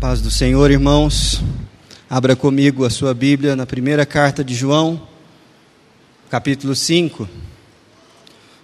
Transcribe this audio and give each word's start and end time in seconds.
Paz 0.00 0.20
do 0.20 0.30
Senhor, 0.30 0.70
irmãos. 0.70 1.42
Abra 2.08 2.36
comigo 2.36 2.84
a 2.84 2.90
sua 2.90 3.14
Bíblia 3.14 3.56
na 3.56 3.64
primeira 3.64 4.04
carta 4.04 4.44
de 4.44 4.54
João, 4.54 5.00
capítulo 6.28 6.74
5. 6.74 7.26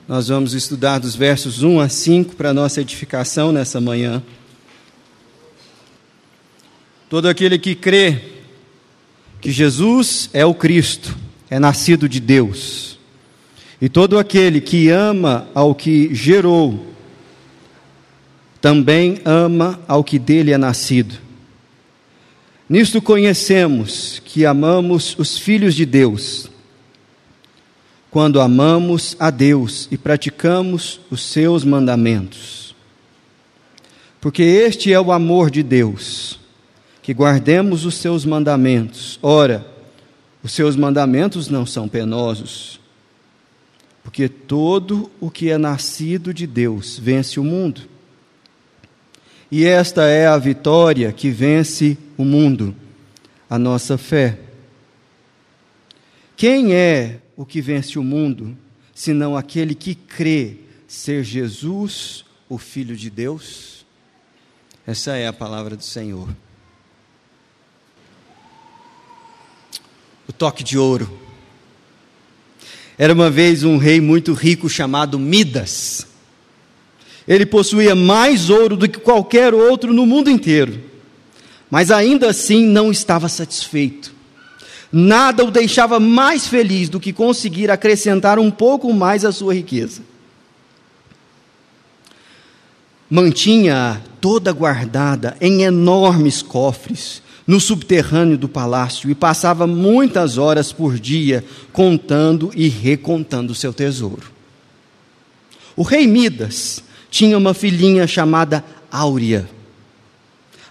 Nós 0.06 0.28
vamos 0.28 0.52
estudar 0.52 0.98
dos 0.98 1.16
versos 1.16 1.62
1 1.62 1.80
a 1.80 1.88
5 1.88 2.36
para 2.36 2.52
nossa 2.52 2.82
edificação 2.82 3.50
nessa 3.50 3.80
manhã. 3.80 4.22
Todo 7.08 7.26
aquele 7.30 7.58
que 7.58 7.74
crê 7.74 8.20
que 9.40 9.50
Jesus 9.50 10.28
é 10.34 10.44
o 10.44 10.52
Cristo, 10.52 11.16
é 11.48 11.58
nascido 11.58 12.10
de 12.10 12.20
Deus. 12.20 12.98
E 13.80 13.88
todo 13.88 14.18
aquele 14.18 14.60
que 14.60 14.90
ama 14.90 15.48
ao 15.54 15.74
que 15.74 16.14
gerou, 16.14 16.91
também 18.62 19.20
ama 19.24 19.80
ao 19.88 20.04
que 20.04 20.20
dele 20.20 20.52
é 20.52 20.56
nascido. 20.56 21.16
Nisto 22.68 23.02
conhecemos 23.02 24.22
que 24.24 24.46
amamos 24.46 25.16
os 25.18 25.36
filhos 25.36 25.74
de 25.74 25.84
Deus, 25.84 26.48
quando 28.08 28.40
amamos 28.40 29.16
a 29.18 29.30
Deus 29.30 29.88
e 29.90 29.98
praticamos 29.98 31.00
os 31.10 31.22
seus 31.22 31.64
mandamentos. 31.64 32.74
Porque 34.20 34.44
este 34.44 34.92
é 34.92 35.00
o 35.00 35.10
amor 35.10 35.50
de 35.50 35.64
Deus, 35.64 36.38
que 37.02 37.12
guardemos 37.12 37.84
os 37.84 37.96
seus 37.96 38.24
mandamentos. 38.24 39.18
Ora, 39.20 39.66
os 40.40 40.52
seus 40.52 40.76
mandamentos 40.76 41.48
não 41.48 41.66
são 41.66 41.88
penosos, 41.88 42.78
porque 44.04 44.28
todo 44.28 45.10
o 45.20 45.28
que 45.30 45.50
é 45.50 45.58
nascido 45.58 46.32
de 46.32 46.46
Deus 46.46 46.96
vence 46.96 47.40
o 47.40 47.44
mundo. 47.44 47.91
E 49.54 49.66
esta 49.66 50.04
é 50.04 50.26
a 50.26 50.38
vitória 50.38 51.12
que 51.12 51.28
vence 51.28 51.98
o 52.16 52.24
mundo, 52.24 52.74
a 53.50 53.58
nossa 53.58 53.98
fé. 53.98 54.38
Quem 56.34 56.72
é 56.72 57.18
o 57.36 57.44
que 57.44 57.60
vence 57.60 57.98
o 57.98 58.02
mundo, 58.02 58.56
senão 58.94 59.36
aquele 59.36 59.74
que 59.74 59.94
crê 59.94 60.56
ser 60.88 61.22
Jesus, 61.22 62.24
o 62.48 62.56
Filho 62.56 62.96
de 62.96 63.10
Deus? 63.10 63.84
Essa 64.86 65.16
é 65.18 65.26
a 65.26 65.34
palavra 65.34 65.76
do 65.76 65.84
Senhor. 65.84 66.34
O 70.26 70.32
toque 70.32 70.64
de 70.64 70.78
ouro. 70.78 71.20
Era 72.96 73.12
uma 73.12 73.28
vez 73.28 73.64
um 73.64 73.76
rei 73.76 74.00
muito 74.00 74.32
rico 74.32 74.66
chamado 74.70 75.18
Midas. 75.18 76.06
Ele 77.26 77.46
possuía 77.46 77.94
mais 77.94 78.50
ouro 78.50 78.76
do 78.76 78.88
que 78.88 78.98
qualquer 78.98 79.54
outro 79.54 79.92
no 79.92 80.04
mundo 80.04 80.30
inteiro, 80.30 80.80
mas 81.70 81.90
ainda 81.90 82.30
assim 82.30 82.66
não 82.66 82.90
estava 82.90 83.28
satisfeito. 83.28 84.12
Nada 84.92 85.44
o 85.44 85.50
deixava 85.50 85.98
mais 85.98 86.46
feliz 86.46 86.88
do 86.88 87.00
que 87.00 87.12
conseguir 87.12 87.70
acrescentar 87.70 88.38
um 88.38 88.50
pouco 88.50 88.92
mais 88.92 89.24
à 89.24 89.32
sua 89.32 89.54
riqueza. 89.54 90.02
Mantinha-a 93.08 94.00
toda 94.20 94.52
guardada 94.52 95.36
em 95.40 95.62
enormes 95.62 96.42
cofres 96.42 97.22
no 97.46 97.60
subterrâneo 97.60 98.38
do 98.38 98.48
palácio 98.48 99.10
e 99.10 99.14
passava 99.14 99.66
muitas 99.66 100.38
horas 100.38 100.72
por 100.72 100.98
dia 100.98 101.44
contando 101.72 102.50
e 102.54 102.68
recontando 102.68 103.54
seu 103.54 103.72
tesouro. 103.72 104.30
O 105.74 105.82
rei 105.82 106.06
Midas 106.06 106.82
tinha 107.12 107.36
uma 107.36 107.52
filhinha 107.52 108.06
chamada 108.06 108.64
Áurea. 108.90 109.48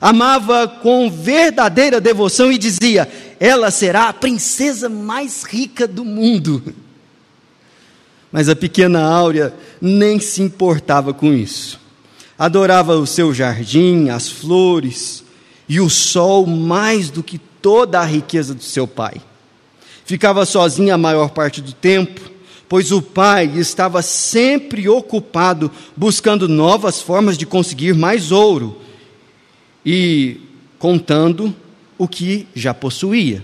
Amava 0.02 0.67
com 0.67 1.09
verdadeira 1.09 2.02
devoção 2.02 2.52
e 2.52 2.58
dizia: 2.58 3.08
Ela 3.39 3.70
será 3.70 4.09
a 4.09 4.14
princesa 4.14 4.89
mais 4.89 5.44
rica 5.44 5.88
do 5.88 6.04
mundo. 6.04 6.73
Mas 8.32 8.49
a 8.49 8.55
pequena 8.55 9.04
Áurea 9.04 9.54
nem 9.80 10.20
se 10.20 10.42
importava 10.42 11.14
com 11.14 11.32
isso. 11.32 11.80
Adorava 12.39 12.95
o 12.95 13.05
seu 13.05 13.32
jardim, 13.32 14.10
as 14.10 14.27
flores 14.27 15.23
e 15.70 15.80
o 15.80 15.89
sol 15.92 16.48
mais 16.48 17.11
do 17.11 17.21
que 17.21 17.38
toda 17.38 17.99
a 17.99 18.05
riqueza 18.05 18.55
do 18.55 18.64
seu 18.64 18.88
pai. 18.88 19.21
Ficava 20.05 20.44
sozinha 20.44 20.95
a 20.95 20.98
maior 20.98 21.30
parte 21.30 21.61
do 21.61 21.71
tempo 21.71 22.30
pois 22.71 22.89
o 22.93 23.02
pai 23.02 23.52
estava 23.58 24.02
sempre 24.02 24.87
ocupado 24.87 25.70
buscando 25.93 26.48
novas 26.48 27.02
formas 27.02 27.37
de 27.37 27.45
conseguir 27.45 27.93
mais 27.93 28.32
ouro 28.32 28.82
e 29.86 30.39
contando 30.80 31.54
o 31.98 32.08
que 32.08 32.48
já 32.55 32.73
possuía. 32.73 33.43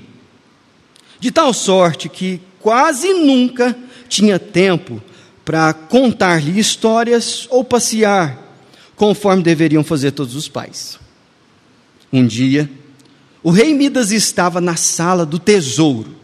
De 1.19 1.29
tal 1.29 1.53
sorte 1.53 2.07
que 2.07 2.39
quase 2.61 3.13
nunca 3.15 3.77
tinha 4.07 4.39
tempo 4.39 5.03
para 5.44 5.73
contar-lhe 5.73 6.57
histórias 6.57 7.47
ou 7.49 7.65
passear, 7.65 8.41
conforme 8.95 9.44
deveriam 9.44 9.83
fazer 9.83 10.11
todos 10.11 10.35
os 10.35 10.47
pais. 10.47 10.97
Um 12.13 12.25
dia, 12.25 12.69
o 13.44 13.51
rei 13.51 13.73
Midas 13.73 14.13
estava 14.13 14.61
na 14.61 14.77
sala 14.77 15.25
do 15.25 15.38
tesouro, 15.38 16.15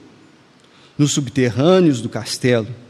nos 0.97 1.12
subterrâneos 1.12 2.00
do 2.00 2.08
castelo, 2.08 2.83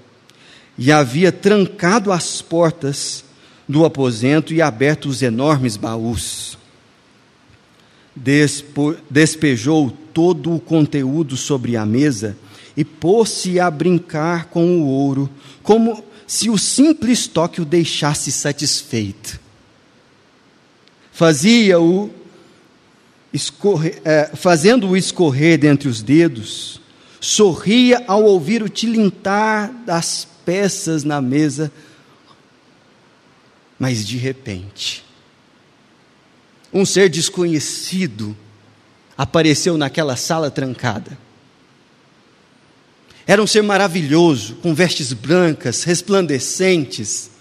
e 0.78 0.92
havia 0.92 1.32
trancado 1.32 2.12
as 2.12 2.42
portas 2.42 3.24
do 3.68 3.86
aposento 3.86 4.54
e 4.54 4.62
aberto 4.62 5.08
os 5.08 5.22
enormes 5.22 5.78
baús. 5.78 6.58
Despo, 8.16 8.96
despejou 9.10 9.92
todo 10.14 10.54
o 10.56 10.60
conteúdo 10.60 11.36
sobre 11.36 11.76
a 11.76 11.86
mesa 11.86 12.38
e 12.76 12.84
pôs-se 12.84 13.60
a 13.60 13.70
brincar 13.70 14.46
com 14.46 14.82
o 14.82 14.86
ouro, 14.86 15.30
como 15.62 16.04
se 16.28 16.50
o 16.50 16.58
simples 16.58 17.28
toque 17.28 17.62
o 17.62 17.66
deixasse 17.66 18.32
satisfeito. 18.32 19.40
Fazia-o 21.12 22.12
é, 24.06 24.32
fazendo-o 24.36 24.96
escorrer 24.96 25.58
dentre 25.58 25.88
os 25.88 26.04
dedos, 26.04 26.80
sorria 27.20 28.04
ao 28.08 28.24
ouvir 28.24 28.62
o 28.62 28.70
tilintar 28.70 29.74
das 29.86 30.28
peças 30.46 31.04
na 31.04 31.22
mesa, 31.22 31.72
mas 33.80 34.06
de 34.06 34.18
repente, 34.18 35.04
um 36.74 36.86
ser 36.86 37.10
desconhecido 37.10 38.36
apareceu 39.18 39.78
naquela 39.78 40.16
sala 40.16 40.50
trancada. 40.50 41.18
Era 43.26 43.42
um 43.42 43.48
ser 43.48 43.62
maravilhoso, 43.62 44.56
com 44.56 44.74
vestes 44.74 45.14
brancas, 45.14 45.84
resplandecentes. 45.84 47.32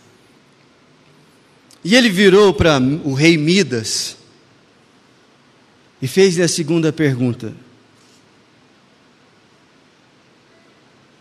E 1.85 1.97
ele 1.97 2.09
virou 2.09 2.55
para 2.55 2.79
o 3.05 3.15
rei 3.15 3.37
Midas 3.37 4.17
e 6.01 6.07
fez-lhe 6.07 6.43
a 6.43 6.49
segunda 6.49 6.93
pergunta: 6.93 7.53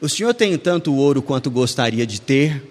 O 0.02 0.10
senhor 0.10 0.34
tem 0.34 0.58
tanto 0.58 0.92
ouro 0.96 1.22
quanto 1.22 1.52
gostaria 1.52 2.08
de 2.08 2.20
ter? 2.20 2.64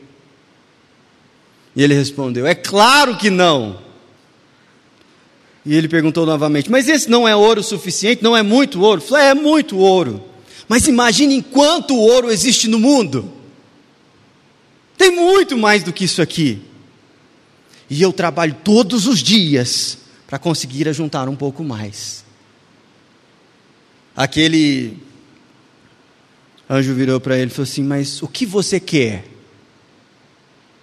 E 1.77 1.83
ele 1.83 1.95
respondeu: 1.95 2.45
É 2.45 2.57
claro 2.57 3.17
que 3.17 3.31
não. 3.31 3.79
E 5.65 5.73
ele 5.73 5.89
perguntou 5.89 6.27
novamente: 6.27 6.69
Mas 6.69 6.89
esse 6.89 7.09
não 7.09 7.29
é 7.29 7.37
ouro 7.37 7.63
suficiente? 7.63 8.21
Não 8.21 8.37
é 8.37 8.43
muito 8.43 8.81
ouro? 8.81 9.01
Falei: 9.01 9.27
É 9.27 9.35
muito 9.35 9.79
ouro. 9.79 10.21
Mas 10.69 10.89
imagine 10.89 11.41
quanto 11.41 11.97
ouro 11.97 12.31
existe 12.31 12.67
no 12.67 12.81
mundo. 12.81 13.33
Tem 14.99 15.13
muito 15.13 15.57
mais 15.57 15.85
do 15.85 15.93
que 15.93 16.05
isso 16.05 16.21
aqui. 16.21 16.61
E 17.89 18.03
eu 18.03 18.13
trabalho 18.13 18.57
todos 18.65 19.07
os 19.07 19.23
dias 19.23 19.99
para 20.27 20.39
conseguir 20.39 20.93
juntar 20.93 21.29
um 21.29 21.37
pouco 21.37 21.63
mais. 21.63 22.25
Aquele 24.15 24.99
anjo 26.71 26.95
virou 26.95 27.21
para 27.21 27.37
ele 27.37 27.51
e 27.51 27.55
falou 27.55 27.69
assim: 27.69 27.83
Mas 27.83 28.23
o 28.23 28.29
que 28.29 28.47
você 28.47 28.79
quer? 28.79 29.25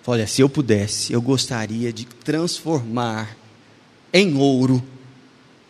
Olha, 0.05 0.27
se 0.27 0.41
eu 0.41 0.49
pudesse, 0.49 1.11
eu 1.13 1.21
gostaria 1.21 1.91
de 1.91 2.05
transformar 2.05 3.35
em 4.13 4.35
ouro 4.37 4.83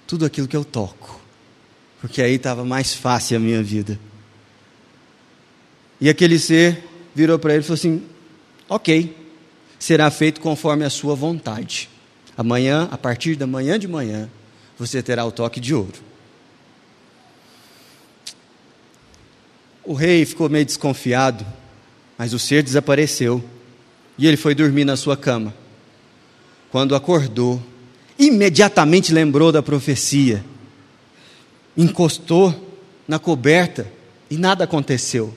tudo 0.05 0.25
aquilo 0.25 0.47
que 0.47 0.55
eu 0.55 0.65
toco, 0.65 1.19
porque 2.01 2.21
aí 2.21 2.35
estava 2.35 2.63
mais 2.65 2.93
fácil 2.93 3.37
a 3.37 3.39
minha 3.39 3.63
vida. 3.63 3.99
E 5.99 6.09
aquele 6.09 6.37
ser 6.37 6.83
virou 7.15 7.39
para 7.39 7.53
ele 7.53 7.61
e 7.61 7.63
falou 7.63 7.75
assim: 7.75 8.03
Ok, 8.69 9.15
será 9.79 10.09
feito 10.09 10.41
conforme 10.41 10.83
a 10.83 10.89
sua 10.89 11.15
vontade. 11.15 11.89
Amanhã, 12.37 12.87
a 12.91 12.97
partir 12.97 13.35
da 13.35 13.47
manhã 13.47 13.79
de 13.79 13.87
manhã, 13.87 14.29
você 14.77 15.01
terá 15.01 15.25
o 15.25 15.31
toque 15.31 15.59
de 15.59 15.73
ouro. 15.73 16.06
O 19.87 19.93
rei 19.93 20.25
ficou 20.25 20.49
meio 20.49 20.65
desconfiado, 20.65 21.45
mas 22.17 22.33
o 22.33 22.39
ser 22.39 22.61
desapareceu 22.61 23.41
e 24.17 24.27
ele 24.27 24.35
foi 24.35 24.53
dormir 24.53 24.83
na 24.83 24.97
sua 24.97 25.15
cama. 25.15 25.53
Quando 26.69 26.93
acordou, 26.93 27.63
imediatamente 28.19 29.13
lembrou 29.13 29.49
da 29.49 29.63
profecia, 29.63 30.43
encostou 31.77 32.53
na 33.07 33.17
coberta 33.17 33.89
e 34.29 34.37
nada 34.37 34.65
aconteceu. 34.65 35.33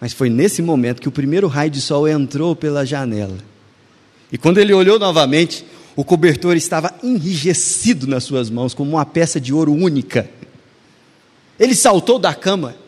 Mas 0.00 0.12
foi 0.12 0.28
nesse 0.28 0.60
momento 0.60 1.00
que 1.00 1.08
o 1.08 1.12
primeiro 1.12 1.46
raio 1.46 1.70
de 1.70 1.80
sol 1.80 2.08
entrou 2.08 2.56
pela 2.56 2.84
janela. 2.84 3.38
E 4.32 4.36
quando 4.36 4.58
ele 4.58 4.74
olhou 4.74 4.98
novamente, 4.98 5.64
o 5.94 6.02
cobertor 6.02 6.56
estava 6.56 6.92
enrijecido 7.04 8.08
nas 8.08 8.24
suas 8.24 8.50
mãos, 8.50 8.74
como 8.74 8.90
uma 8.90 9.06
peça 9.06 9.40
de 9.40 9.54
ouro 9.54 9.72
única. 9.72 10.28
Ele 11.56 11.72
saltou 11.76 12.18
da 12.18 12.34
cama 12.34 12.84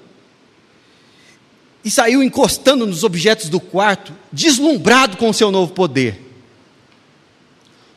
e 1.88 1.90
saiu 1.90 2.22
encostando 2.22 2.84
nos 2.84 3.02
objetos 3.02 3.48
do 3.48 3.58
quarto, 3.58 4.12
deslumbrado 4.30 5.16
com 5.16 5.30
o 5.30 5.32
seu 5.32 5.50
novo 5.50 5.72
poder. 5.72 6.20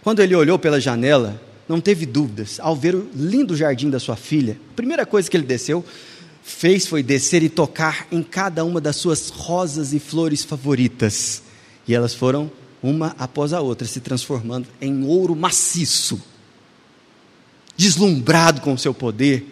Quando 0.02 0.22
ele 0.22 0.34
olhou 0.34 0.58
pela 0.58 0.80
janela, 0.80 1.42
não 1.68 1.82
teve 1.82 2.06
dúvidas, 2.06 2.58
ao 2.62 2.74
ver 2.74 2.96
o 2.96 3.10
lindo 3.14 3.54
jardim 3.54 3.90
da 3.90 4.00
sua 4.00 4.16
filha, 4.16 4.58
a 4.72 4.76
primeira 4.78 5.06
coisa 5.06 5.30
que 5.30 5.36
ele 5.36 5.46
desceu, 5.46 5.84
fez 6.42 6.88
foi 6.88 7.04
descer 7.04 7.44
e 7.44 7.50
tocar 7.50 8.08
em 8.10 8.24
cada 8.24 8.64
uma 8.64 8.80
das 8.80 8.96
suas 8.96 9.28
rosas 9.28 9.92
e 9.92 10.00
flores 10.00 10.46
favoritas. 10.46 11.44
E 11.86 11.94
elas 11.94 12.14
foram 12.14 12.50
uma 12.82 13.14
após 13.20 13.52
a 13.52 13.60
outra, 13.60 13.86
se 13.86 14.00
transformando 14.00 14.70
em 14.80 15.04
ouro 15.04 15.36
maciço. 15.36 16.22
Deslumbrado 17.76 18.62
com 18.62 18.72
o 18.72 18.80
seu 18.80 18.94
poder, 18.94 19.46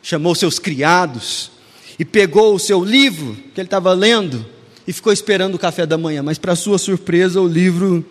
chamou 0.00 0.36
seus 0.36 0.60
criados 0.60 1.57
e 1.98 2.04
pegou 2.04 2.54
o 2.54 2.58
seu 2.58 2.84
livro 2.84 3.36
que 3.54 3.60
ele 3.60 3.66
estava 3.66 3.92
lendo 3.92 4.46
e 4.86 4.92
ficou 4.92 5.12
esperando 5.12 5.56
o 5.56 5.58
café 5.58 5.84
da 5.84 5.98
manhã. 5.98 6.22
Mas, 6.22 6.38
para 6.38 6.54
sua 6.54 6.78
surpresa, 6.78 7.40
o 7.40 7.46
livro 7.46 8.04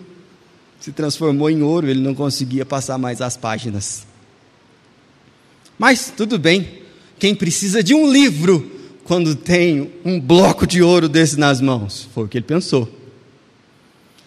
se 0.80 0.92
transformou 0.92 1.50
em 1.50 1.62
ouro, 1.64 1.90
ele 1.90 2.02
não 2.02 2.14
conseguia 2.14 2.66
passar 2.66 2.98
mais 2.98 3.22
as 3.22 3.36
páginas. 3.36 4.06
Mas 5.78 6.14
tudo 6.16 6.38
bem, 6.38 6.82
quem 7.18 7.34
precisa 7.34 7.84
de 7.84 7.94
um 7.94 8.12
livro 8.12 8.72
quando 9.04 9.36
tem 9.36 9.92
um 10.04 10.20
bloco 10.20 10.68
de 10.68 10.82
ouro 10.82 11.08
desse 11.08 11.40
nas 11.40 11.62
mãos? 11.62 12.08
Foi 12.14 12.26
o 12.26 12.28
que 12.28 12.38
ele 12.38 12.46
pensou. 12.46 12.92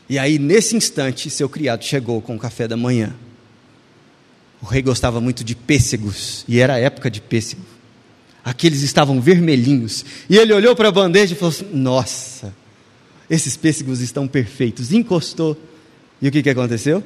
E 0.08 0.18
aí, 0.18 0.38
nesse 0.38 0.74
instante, 0.74 1.30
seu 1.30 1.48
criado 1.48 1.84
chegou 1.84 2.20
com 2.20 2.34
o 2.34 2.38
café 2.38 2.66
da 2.66 2.76
manhã. 2.76 3.14
O 4.60 4.66
rei 4.66 4.82
gostava 4.82 5.20
muito 5.20 5.44
de 5.44 5.54
pêssegos, 5.54 6.44
e 6.48 6.58
era 6.58 6.78
época 6.78 7.08
de 7.10 7.20
pêssego. 7.20 7.62
Aqueles 8.44 8.82
estavam 8.82 9.20
vermelhinhos. 9.20 10.04
E 10.28 10.36
ele 10.36 10.52
olhou 10.52 10.74
para 10.74 10.88
a 10.88 10.92
bandeja 10.92 11.34
e 11.34 11.36
falou 11.36 11.50
assim: 11.50 11.66
Nossa, 11.72 12.54
esses 13.28 13.56
pêssegos 13.56 14.00
estão 14.00 14.26
perfeitos. 14.26 14.92
Encostou. 14.92 15.56
E 16.20 16.28
o 16.28 16.32
que, 16.32 16.42
que 16.42 16.50
aconteceu? 16.50 17.02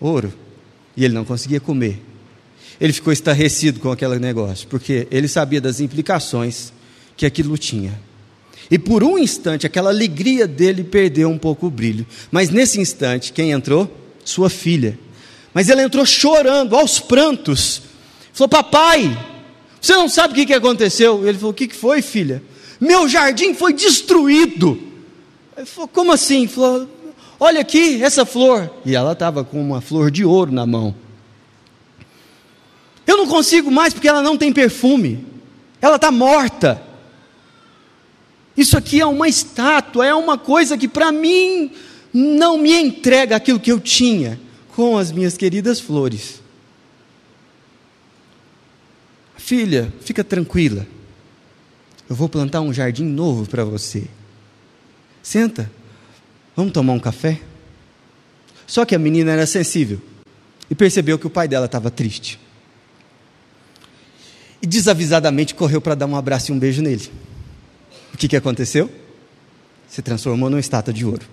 Ouro. 0.00 0.32
E 0.96 1.04
ele 1.04 1.14
não 1.14 1.24
conseguia 1.24 1.60
comer. 1.60 2.02
Ele 2.80 2.92
ficou 2.92 3.12
estarrecido 3.12 3.80
com 3.80 3.90
aquele 3.90 4.18
negócio, 4.18 4.68
porque 4.68 5.08
ele 5.10 5.26
sabia 5.26 5.60
das 5.60 5.80
implicações 5.80 6.72
que 7.16 7.26
aquilo 7.26 7.58
tinha. 7.58 7.98
E 8.70 8.78
por 8.78 9.02
um 9.02 9.18
instante, 9.18 9.66
aquela 9.66 9.90
alegria 9.90 10.46
dele 10.46 10.84
perdeu 10.84 11.28
um 11.28 11.38
pouco 11.38 11.66
o 11.66 11.70
brilho. 11.70 12.06
Mas 12.30 12.50
nesse 12.50 12.80
instante, 12.80 13.32
quem 13.32 13.50
entrou? 13.50 13.90
Sua 14.24 14.50
filha. 14.50 14.98
Mas 15.54 15.68
ela 15.68 15.82
entrou 15.82 16.04
chorando, 16.04 16.76
aos 16.76 17.00
prantos. 17.00 17.82
Falou: 18.32 18.48
Papai, 18.48 19.37
você 19.80 19.94
não 19.94 20.08
sabe 20.08 20.40
o 20.40 20.46
que 20.46 20.52
aconteceu? 20.52 21.26
Ele 21.26 21.38
falou: 21.38 21.52
O 21.52 21.54
que 21.54 21.68
foi, 21.68 22.02
filha? 22.02 22.42
Meu 22.80 23.08
jardim 23.08 23.54
foi 23.54 23.72
destruído. 23.72 24.80
Ele 25.56 25.66
falou: 25.66 25.88
Como 25.88 26.12
assim? 26.12 26.40
Ele 26.40 26.48
falou: 26.48 26.88
Olha 27.40 27.60
aqui 27.60 28.02
essa 28.02 28.24
flor. 28.26 28.70
E 28.84 28.94
ela 28.94 29.12
estava 29.12 29.44
com 29.44 29.60
uma 29.60 29.80
flor 29.80 30.10
de 30.10 30.24
ouro 30.24 30.52
na 30.52 30.66
mão. 30.66 30.94
Eu 33.06 33.16
não 33.16 33.26
consigo 33.26 33.70
mais 33.70 33.94
porque 33.94 34.08
ela 34.08 34.22
não 34.22 34.36
tem 34.36 34.52
perfume. 34.52 35.24
Ela 35.80 35.96
está 35.96 36.10
morta. 36.10 36.82
Isso 38.56 38.76
aqui 38.76 39.00
é 39.00 39.06
uma 39.06 39.28
estátua, 39.28 40.04
é 40.04 40.12
uma 40.12 40.36
coisa 40.36 40.76
que 40.76 40.88
para 40.88 41.12
mim 41.12 41.70
não 42.12 42.58
me 42.58 42.72
entrega 42.74 43.36
aquilo 43.36 43.60
que 43.60 43.70
eu 43.70 43.78
tinha 43.78 44.38
com 44.74 44.98
as 44.98 45.12
minhas 45.12 45.36
queridas 45.36 45.78
flores. 45.78 46.42
Filha, 49.48 49.90
fica 50.02 50.22
tranquila. 50.22 50.86
Eu 52.06 52.14
vou 52.14 52.28
plantar 52.28 52.60
um 52.60 52.70
jardim 52.70 53.04
novo 53.06 53.48
para 53.48 53.64
você. 53.64 54.04
Senta, 55.22 55.72
vamos 56.54 56.70
tomar 56.70 56.92
um 56.92 57.00
café? 57.00 57.40
Só 58.66 58.84
que 58.84 58.94
a 58.94 58.98
menina 58.98 59.32
era 59.32 59.46
sensível 59.46 60.02
e 60.68 60.74
percebeu 60.74 61.18
que 61.18 61.26
o 61.26 61.30
pai 61.30 61.48
dela 61.48 61.64
estava 61.64 61.90
triste. 61.90 62.38
E 64.60 64.66
desavisadamente 64.66 65.54
correu 65.54 65.80
para 65.80 65.94
dar 65.94 66.04
um 66.04 66.14
abraço 66.14 66.52
e 66.52 66.54
um 66.54 66.58
beijo 66.58 66.82
nele. 66.82 67.10
O 68.12 68.18
que, 68.18 68.28
que 68.28 68.36
aconteceu? 68.36 68.92
Se 69.88 70.02
transformou 70.02 70.50
numa 70.50 70.60
estátua 70.60 70.92
de 70.92 71.06
ouro. 71.06 71.26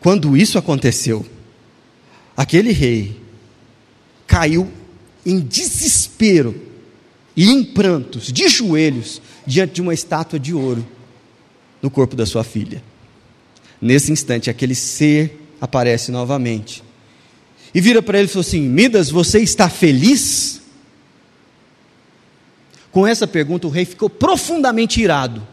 Quando 0.00 0.38
isso 0.38 0.56
aconteceu, 0.56 1.26
aquele 2.34 2.72
rei 2.72 3.20
caiu 4.26 4.72
em 5.26 5.38
desespero 5.38 6.69
e 7.36 7.50
em 7.50 7.62
prantos, 7.62 8.32
de 8.32 8.48
joelhos, 8.48 9.20
diante 9.46 9.74
de 9.74 9.82
uma 9.82 9.94
estátua 9.94 10.38
de 10.38 10.54
ouro 10.54 10.86
no 11.80 11.90
corpo 11.90 12.14
da 12.16 12.26
sua 12.26 12.44
filha. 12.44 12.82
Nesse 13.80 14.12
instante, 14.12 14.50
aquele 14.50 14.74
ser 14.74 15.48
aparece 15.60 16.10
novamente 16.10 16.82
e 17.74 17.80
vira 17.80 18.02
para 18.02 18.18
ele 18.18 18.26
e 18.26 18.30
falou 18.30 18.46
assim: 18.46 18.60
Midas, 18.60 19.10
você 19.10 19.40
está 19.40 19.68
feliz? 19.68 20.60
Com 22.90 23.06
essa 23.06 23.26
pergunta, 23.26 23.66
o 23.66 23.70
rei 23.70 23.84
ficou 23.84 24.10
profundamente 24.10 25.00
irado. 25.00 25.46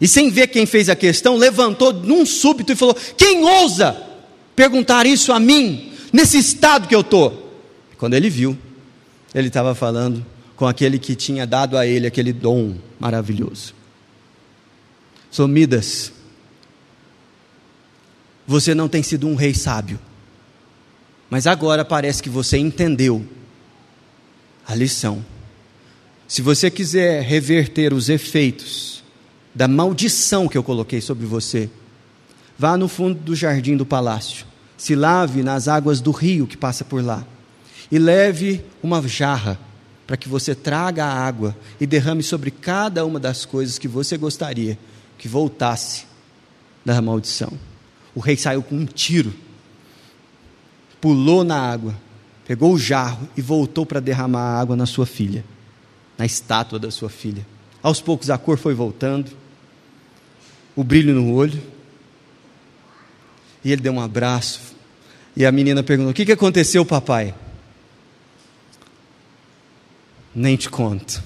E 0.00 0.08
sem 0.08 0.28
ver 0.28 0.48
quem 0.48 0.66
fez 0.66 0.88
a 0.88 0.96
questão, 0.96 1.36
levantou 1.36 1.92
num 1.92 2.26
súbito 2.26 2.72
e 2.72 2.76
falou: 2.76 2.96
Quem 3.16 3.44
ousa 3.44 3.96
perguntar 4.56 5.06
isso 5.06 5.32
a 5.32 5.38
mim, 5.38 5.92
nesse 6.12 6.38
estado 6.38 6.88
que 6.88 6.94
eu 6.94 7.02
estou? 7.02 7.42
Quando 7.96 8.14
ele 8.14 8.28
viu, 8.28 8.58
ele 9.32 9.48
estava 9.48 9.74
falando 9.74 10.24
com 10.56 10.66
aquele 10.66 10.98
que 10.98 11.14
tinha 11.14 11.46
dado 11.46 11.76
a 11.76 11.86
ele 11.86 12.06
aquele 12.06 12.32
dom 12.32 12.76
maravilhoso. 12.98 13.74
Somidas, 15.30 16.12
você 18.46 18.74
não 18.74 18.88
tem 18.88 19.02
sido 19.02 19.26
um 19.26 19.34
rei 19.34 19.54
sábio, 19.54 19.98
mas 21.28 21.46
agora 21.46 21.84
parece 21.84 22.22
que 22.22 22.28
você 22.28 22.58
entendeu 22.58 23.26
a 24.66 24.74
lição. 24.74 25.24
Se 26.28 26.40
você 26.40 26.70
quiser 26.70 27.22
reverter 27.22 27.92
os 27.92 28.08
efeitos 28.08 28.94
da 29.54 29.68
maldição 29.68 30.48
que 30.48 30.58
eu 30.58 30.64
coloquei 30.64 31.00
sobre 31.00 31.24
você. 31.24 31.70
Vá 32.58 32.76
no 32.76 32.88
fundo 32.88 33.20
do 33.20 33.36
jardim 33.36 33.76
do 33.76 33.86
palácio, 33.86 34.44
se 34.76 34.94
lave 34.94 35.42
nas 35.42 35.68
águas 35.68 36.00
do 36.00 36.10
rio 36.10 36.46
que 36.46 36.56
passa 36.56 36.84
por 36.84 37.02
lá, 37.02 37.24
e 37.90 37.98
leve 37.98 38.64
uma 38.82 39.06
jarra 39.06 39.58
para 40.06 40.16
que 40.16 40.28
você 40.28 40.54
traga 40.54 41.04
a 41.04 41.12
água 41.12 41.56
e 41.80 41.86
derrame 41.86 42.22
sobre 42.22 42.50
cada 42.50 43.04
uma 43.04 43.18
das 43.18 43.44
coisas 43.44 43.78
que 43.78 43.88
você 43.88 44.16
gostaria 44.16 44.78
que 45.16 45.28
voltasse 45.28 46.06
da 46.84 47.00
maldição. 47.00 47.52
O 48.14 48.20
rei 48.20 48.36
saiu 48.36 48.62
com 48.62 48.76
um 48.76 48.84
tiro, 48.84 49.32
pulou 51.00 51.42
na 51.42 51.58
água, 51.58 51.94
pegou 52.46 52.74
o 52.74 52.78
jarro 52.78 53.28
e 53.36 53.40
voltou 53.40 53.86
para 53.86 54.00
derramar 54.00 54.40
a 54.40 54.60
água 54.60 54.76
na 54.76 54.86
sua 54.86 55.06
filha, 55.06 55.44
na 56.18 56.26
estátua 56.26 56.78
da 56.78 56.90
sua 56.90 57.08
filha. 57.08 57.46
Aos 57.82 58.00
poucos 58.00 58.30
a 58.30 58.38
cor 58.38 58.58
foi 58.58 58.74
voltando, 58.74 59.30
o 60.76 60.84
brilho 60.84 61.14
no 61.14 61.32
olho. 61.32 61.60
E 63.64 63.72
ele 63.72 63.80
deu 63.80 63.92
um 63.92 64.00
abraço. 64.00 64.60
E 65.36 65.44
a 65.46 65.52
menina 65.52 65.82
perguntou: 65.82 66.10
O 66.10 66.14
que, 66.14 66.26
que 66.26 66.32
aconteceu, 66.32 66.84
papai? 66.84 67.34
Nem 70.34 70.56
te 70.56 70.68
conto. 70.68 71.22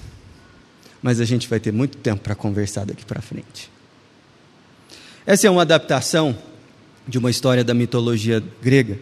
Mas 1.01 1.19
a 1.19 1.25
gente 1.25 1.47
vai 1.47 1.59
ter 1.59 1.71
muito 1.71 1.97
tempo 1.97 2.21
para 2.21 2.35
conversar 2.35 2.85
daqui 2.85 3.05
para 3.05 3.21
frente. 3.21 3.69
Essa 5.25 5.47
é 5.47 5.49
uma 5.49 5.61
adaptação 5.61 6.37
de 7.07 7.17
uma 7.17 7.29
história 7.29 7.63
da 7.63 7.73
mitologia 7.73 8.43
grega 8.61 8.99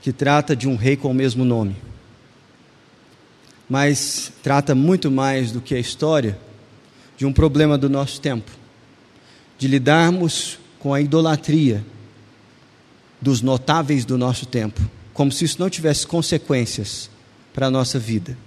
que 0.00 0.12
trata 0.12 0.54
de 0.54 0.68
um 0.68 0.76
rei 0.76 0.96
com 0.96 1.10
o 1.10 1.14
mesmo 1.14 1.44
nome. 1.44 1.76
Mas 3.68 4.32
trata 4.42 4.74
muito 4.74 5.10
mais 5.10 5.50
do 5.52 5.60
que 5.60 5.74
a 5.74 5.78
história 5.78 6.38
de 7.16 7.26
um 7.26 7.32
problema 7.32 7.76
do 7.76 7.88
nosso 7.88 8.20
tempo 8.20 8.50
de 9.58 9.66
lidarmos 9.66 10.58
com 10.78 10.94
a 10.94 11.00
idolatria 11.00 11.84
dos 13.20 13.42
notáveis 13.42 14.04
do 14.04 14.16
nosso 14.16 14.46
tempo, 14.46 14.80
como 15.12 15.32
se 15.32 15.44
isso 15.44 15.58
não 15.58 15.68
tivesse 15.68 16.06
consequências 16.06 17.10
para 17.52 17.66
a 17.66 17.70
nossa 17.70 17.98
vida. 17.98 18.38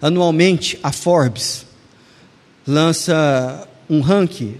Anualmente, 0.00 0.78
a 0.82 0.92
Forbes 0.92 1.66
lança 2.66 3.66
um 3.88 4.00
ranking 4.00 4.56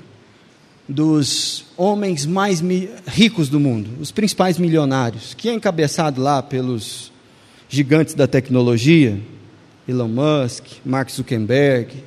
dos 0.88 1.66
homens 1.76 2.24
mais 2.24 2.62
ricos 3.06 3.48
do 3.48 3.60
mundo, 3.60 3.90
os 4.00 4.10
principais 4.10 4.58
milionários, 4.58 5.34
que 5.34 5.48
é 5.48 5.52
encabeçado 5.52 6.20
lá 6.20 6.42
pelos 6.42 7.12
gigantes 7.68 8.14
da 8.14 8.26
tecnologia, 8.26 9.20
Elon 9.86 10.08
Musk, 10.08 10.64
Mark 10.84 11.10
Zuckerberg, 11.10 12.02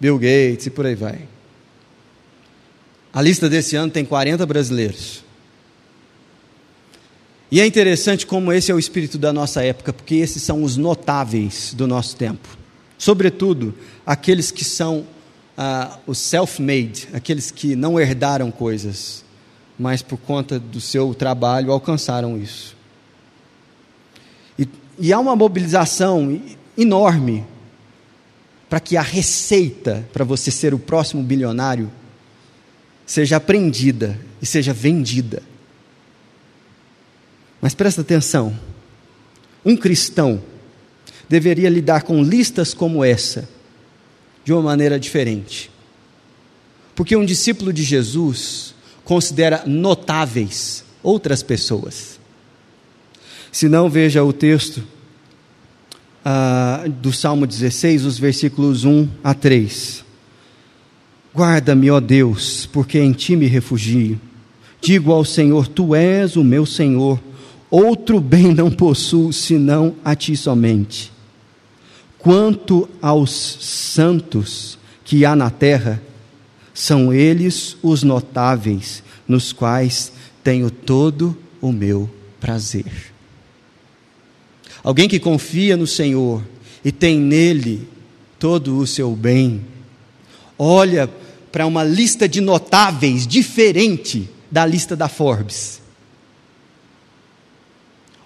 Bill 0.00 0.18
Gates 0.18 0.66
e 0.66 0.70
por 0.70 0.86
aí 0.86 0.94
vai. 0.94 1.20
A 3.12 3.20
lista 3.20 3.48
desse 3.48 3.76
ano 3.76 3.92
tem 3.92 4.04
40 4.04 4.46
brasileiros. 4.46 5.22
E 7.50 7.60
é 7.60 7.66
interessante 7.66 8.26
como 8.26 8.50
esse 8.52 8.72
é 8.72 8.74
o 8.74 8.78
espírito 8.78 9.18
da 9.18 9.32
nossa 9.32 9.62
época, 9.62 9.92
porque 9.92 10.14
esses 10.14 10.42
são 10.42 10.62
os 10.62 10.78
notáveis 10.78 11.74
do 11.74 11.86
nosso 11.86 12.16
tempo. 12.16 12.61
Sobretudo, 13.02 13.74
aqueles 14.06 14.52
que 14.52 14.64
são 14.64 15.04
ah, 15.58 15.98
os 16.06 16.18
self-made, 16.18 17.08
aqueles 17.12 17.50
que 17.50 17.74
não 17.74 17.98
herdaram 17.98 18.48
coisas, 18.48 19.24
mas 19.76 20.02
por 20.02 20.18
conta 20.18 20.56
do 20.56 20.80
seu 20.80 21.12
trabalho 21.12 21.72
alcançaram 21.72 22.40
isso. 22.40 22.76
E, 24.56 24.68
e 25.00 25.12
há 25.12 25.18
uma 25.18 25.34
mobilização 25.34 26.40
enorme 26.78 27.44
para 28.70 28.78
que 28.78 28.96
a 28.96 29.02
receita 29.02 30.08
para 30.12 30.24
você 30.24 30.52
ser 30.52 30.72
o 30.72 30.78
próximo 30.78 31.24
bilionário 31.24 31.90
seja 33.04 33.38
aprendida 33.38 34.16
e 34.40 34.46
seja 34.46 34.72
vendida. 34.72 35.42
Mas 37.60 37.74
presta 37.74 38.02
atenção: 38.02 38.56
um 39.64 39.76
cristão 39.76 40.51
deveria 41.28 41.68
lidar 41.68 42.02
com 42.02 42.22
listas 42.22 42.74
como 42.74 43.04
essa 43.04 43.48
de 44.44 44.52
uma 44.52 44.62
maneira 44.62 44.98
diferente. 44.98 45.70
Porque 46.94 47.16
um 47.16 47.24
discípulo 47.24 47.72
de 47.72 47.82
Jesus 47.82 48.74
considera 49.04 49.62
notáveis 49.66 50.84
outras 51.02 51.42
pessoas. 51.42 52.20
Se 53.50 53.68
não, 53.68 53.90
veja 53.90 54.24
o 54.24 54.32
texto 54.32 54.82
ah, 56.24 56.84
do 56.86 57.12
Salmo 57.12 57.46
16, 57.46 58.04
os 58.04 58.18
versículos 58.18 58.84
1 58.84 59.08
a 59.22 59.34
3. 59.34 60.04
Guarda-me, 61.34 61.90
ó 61.90 62.00
Deus, 62.00 62.66
porque 62.72 62.98
em 62.98 63.12
ti 63.12 63.36
me 63.36 63.46
refugio. 63.46 64.20
Digo 64.80 65.12
ao 65.12 65.24
Senhor: 65.24 65.68
Tu 65.68 65.94
és 65.94 66.36
o 66.36 66.42
meu 66.42 66.66
Senhor. 66.66 67.20
Outro 67.70 68.20
bem 68.20 68.52
não 68.52 68.70
possuo 68.70 69.32
senão 69.32 69.94
a 70.04 70.14
ti 70.14 70.36
somente. 70.36 71.11
Quanto 72.22 72.88
aos 73.00 73.30
santos 73.32 74.78
que 75.04 75.24
há 75.24 75.34
na 75.34 75.50
terra, 75.50 76.00
são 76.72 77.12
eles 77.12 77.76
os 77.82 78.04
notáveis, 78.04 79.02
nos 79.26 79.52
quais 79.52 80.12
tenho 80.42 80.70
todo 80.70 81.36
o 81.60 81.72
meu 81.72 82.08
prazer. 82.40 83.12
Alguém 84.84 85.08
que 85.08 85.18
confia 85.18 85.76
no 85.76 85.86
Senhor 85.86 86.42
e 86.84 86.90
tem 86.90 87.18
nele 87.18 87.88
todo 88.38 88.78
o 88.78 88.86
seu 88.86 89.14
bem, 89.16 89.64
olha 90.56 91.10
para 91.50 91.66
uma 91.66 91.84
lista 91.84 92.28
de 92.28 92.40
notáveis 92.40 93.26
diferente 93.26 94.28
da 94.50 94.64
lista 94.64 94.94
da 94.94 95.08
Forbes. 95.08 95.80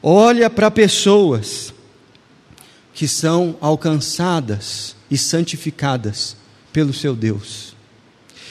Olha 0.03 0.49
para 0.49 0.71
pessoas 0.71 1.75
que 2.97 3.07
são 3.07 3.55
alcançadas 3.61 4.97
e 5.11 5.19
santificadas 5.19 6.35
pelo 6.73 6.95
seu 6.95 7.15
Deus. 7.15 7.77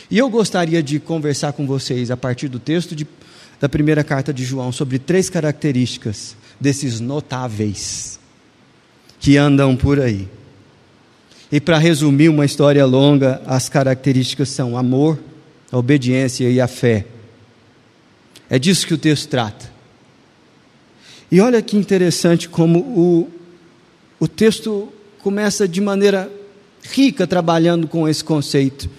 E 0.10 0.20
eu 0.20 0.30
gostaria 0.30 0.84
de 0.84 1.00
conversar 1.00 1.54
com 1.54 1.66
vocês 1.66 2.12
a 2.12 2.16
partir 2.16 2.48
do 2.48 2.60
texto 2.60 2.96
de, 2.96 3.08
da 3.60 3.68
primeira 3.68 4.04
carta 4.04 4.32
de 4.32 4.46
João 4.46 4.72
sobre 4.72 5.00
três 5.00 5.32
características 5.32 6.38
desses 6.62 7.00
notáveis 7.00 8.20
que 9.20 9.36
andam 9.36 9.76
por 9.76 10.00
aí. 10.00 10.28
E 11.52 11.60
para 11.60 11.80
resumir 11.80 12.30
uma 12.30 12.46
história 12.46 12.86
longa, 12.86 13.42
as 13.48 13.68
características 13.68 14.50
são 14.50 14.78
amor, 14.78 15.20
a 15.72 15.78
obediência 15.80 16.48
e 16.48 16.62
a 16.62 16.68
fé. 16.68 17.08
É 18.48 18.60
disso 18.60 18.86
que 18.86 18.94
o 18.94 18.98
texto 19.00 19.28
trata. 19.28 19.74
E 21.32 21.42
olha 21.42 21.64
que 21.64 21.76
interessante 21.76 22.48
como 22.48 22.80
o, 22.80 23.35
o 24.20 24.28
texto 24.28 24.90
começa 25.20 25.68
de 25.68 25.82
maneira 25.82 26.32
rica 26.84 27.26
trabalhando 27.26 27.88
com 27.88 28.08
esse 28.08 28.24
conceito 28.24 28.90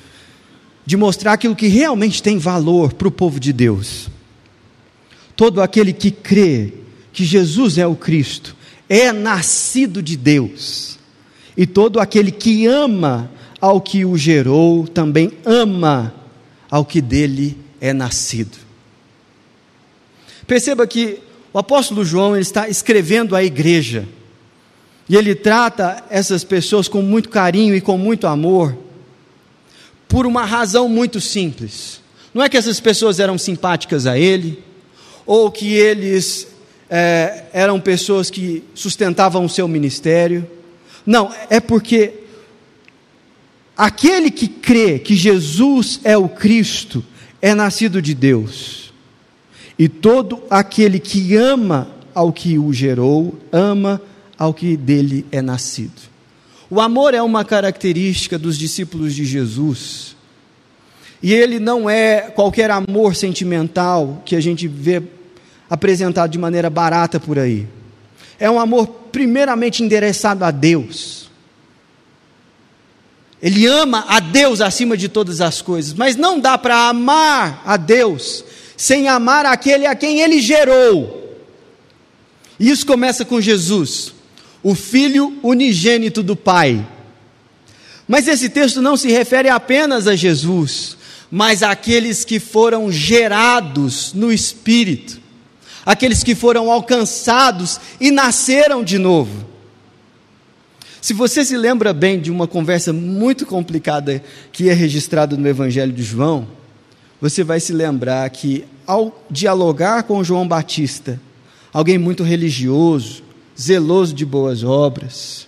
de 0.85 0.97
mostrar 0.97 1.33
aquilo 1.33 1.57
que 1.57 1.67
realmente 1.67 2.23
tem 2.23 2.39
valor 2.39 2.93
para 2.93 3.09
o 3.09 3.11
povo 3.11 3.41
de 3.41 3.53
Deus. 3.53 4.09
Todo 5.35 5.61
aquele 5.61 5.93
que 5.93 6.11
crê 6.11 6.73
que 7.13 7.25
Jesus 7.25 7.77
é 7.79 7.87
o 7.87 7.97
Cristo 7.97 8.57
é 8.89 9.11
nascido 9.13 10.01
de 10.01 10.17
Deus, 10.17 10.99
e 11.57 11.67
todo 11.67 11.99
aquele 11.99 12.31
que 12.31 12.67
ama 12.67 13.29
ao 13.61 13.81
que 13.81 14.05
o 14.05 14.17
gerou 14.17 14.87
também 14.87 15.33
ama 15.45 16.15
ao 16.71 16.85
que 16.85 17.01
dele 17.01 17.59
é 17.81 17.93
nascido. 17.93 18.57
Perceba 20.47 20.87
que 20.87 21.19
o 21.53 21.59
apóstolo 21.59 22.05
João 22.05 22.37
está 22.37 22.69
escrevendo 22.69 23.35
à 23.35 23.43
igreja 23.43 24.07
e 25.09 25.17
ele 25.17 25.35
trata 25.35 26.05
essas 26.11 26.43
pessoas 26.43 26.89
com 26.89 27.01
muito 27.01 27.29
carinho 27.29 27.75
e 27.75 27.81
com 27.81 27.97
muito 27.97 28.27
amor, 28.27 28.77
por 30.09 30.27
uma 30.27 30.45
razão 30.45 30.89
muito 30.89 31.21
simples. 31.21 32.01
Não 32.35 32.43
é 32.43 32.49
que 32.49 32.57
essas 32.57 32.81
pessoas 32.81 33.21
eram 33.21 33.39
simpáticas 33.39 34.07
a 34.07 34.19
ele, 34.19 34.63
ou 35.25 35.51
que 35.51 35.73
eles 35.73 36.49
é, 36.91 37.45
eram 37.53 37.81
pessoas 37.81 38.31
que 38.31 38.63
sustentavam 38.75 39.45
o 39.45 39.49
seu 39.49 39.67
ministério. 39.67 40.49
Não, 41.05 41.33
é 41.51 41.61
porque 41.61 42.15
aquele 43.77 44.31
que 44.31 44.49
crê 44.49 44.99
que 44.99 45.15
Jesus 45.15 46.01
é 46.05 46.17
o 46.17 46.29
Cristo 46.29 47.05
é 47.41 47.55
nascido 47.55 48.03
de 48.03 48.15
Deus. 48.15 48.93
E 49.79 49.89
todo 49.89 50.43
aquele 50.49 50.99
que 50.99 51.37
ama 51.37 51.89
ao 52.15 52.33
que 52.33 52.59
o 52.59 52.73
gerou, 52.73 53.39
ama 53.53 54.01
ao 54.39 54.53
que 54.53 54.77
dele 54.77 55.25
é 55.33 55.41
nascido. 55.41 56.17
O 56.69 56.81
amor 56.81 57.15
é 57.15 57.23
uma 57.23 57.45
característica 57.45 58.39
dos 58.39 58.59
discípulos 58.59 59.15
de 59.15 59.25
Jesus. 59.25 60.17
E 61.23 61.33
ele 61.33 61.59
não 61.59 61.89
é 61.89 62.23
qualquer 62.23 62.71
amor 62.71 63.15
sentimental 63.15 64.23
que 64.25 64.35
a 64.35 64.41
gente 64.41 64.67
vê 64.67 65.03
apresentado 65.71 66.31
de 66.31 66.39
maneira 66.39 66.69
barata 66.69 67.19
por 67.19 67.39
aí. 67.39 67.67
É 68.39 68.51
um 68.51 68.59
amor 68.59 68.87
primeiramente 69.11 69.83
endereçado 69.83 70.45
a 70.45 70.51
Deus. 70.51 71.31
Ele 73.41 73.67
ama 73.67 74.05
a 74.09 74.19
Deus 74.19 74.61
acima 74.61 74.97
de 74.97 75.09
todas 75.09 75.41
as 75.41 75.63
coisas, 75.63 75.95
mas 75.95 76.17
não 76.17 76.41
dá 76.41 76.59
para 76.59 76.89
amar 76.89 77.63
a 77.65 77.77
Deus 77.77 78.45
sem 78.77 79.09
amar 79.09 79.47
aquele 79.47 79.87
a 79.87 79.95
quem 79.95 80.21
ele 80.21 80.41
gerou. 80.41 81.39
E 82.59 82.71
isso 82.71 82.87
começa 82.87 83.25
com 83.25 83.41
Jesus 83.41 84.16
o 84.63 84.75
Filho 84.75 85.39
unigênito 85.43 86.23
do 86.23 86.35
Pai. 86.35 86.87
Mas 88.07 88.29
esse 88.29 88.49
texto 88.49 88.81
não 88.81 88.97
se 88.97 89.11
refere 89.11 89.49
apenas 89.49 90.07
a 90.07 90.15
Jesus, 90.15 90.97
mas 91.31 91.63
àqueles 91.63 92.25
que 92.25 92.39
foram 92.39 92.91
gerados 92.91 94.13
no 94.13 94.33
Espírito, 94.33 95.21
aqueles 95.85 96.23
que 96.23 96.35
foram 96.35 96.71
alcançados 96.71 97.81
e 98.01 98.11
nasceram 98.11 98.85
de 98.85 98.99
novo. 98.99 99.47
Se 101.01 101.13
você 101.13 101.45
se 101.45 101.57
lembra 101.57 101.93
bem 101.93 102.21
de 102.21 102.31
uma 102.31 102.49
conversa 102.49 102.93
muito 102.93 103.47
complicada 103.47 104.23
que 104.51 104.69
é 104.69 104.73
registrada 104.73 105.37
no 105.37 105.47
Evangelho 105.47 105.93
de 105.93 106.03
João, 106.03 106.49
você 107.21 107.45
vai 107.45 107.61
se 107.61 107.73
lembrar 107.73 108.29
que, 108.31 108.65
ao 108.87 109.25
dialogar 109.31 110.03
com 110.03 110.25
João 110.25 110.47
Batista, 110.47 111.21
alguém 111.73 111.97
muito 111.97 112.23
religioso, 112.23 113.23
zeloso 113.59 114.15
de 114.15 114.25
boas 114.25 114.63
obras. 114.63 115.47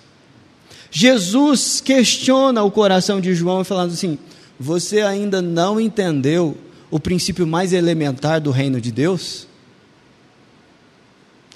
Jesus 0.91 1.81
questiona 1.81 2.63
o 2.63 2.71
coração 2.71 3.21
de 3.21 3.35
João, 3.35 3.63
falando 3.63 3.93
assim: 3.93 4.19
Você 4.59 5.03
ainda 5.03 5.43
não 5.43 5.81
entendeu 5.81 6.57
o 6.91 6.99
princípio 6.99 7.47
mais 7.47 7.73
elementar 7.73 8.41
do 8.41 8.51
reino 8.51 8.81
de 8.81 8.91
Deus? 8.91 9.47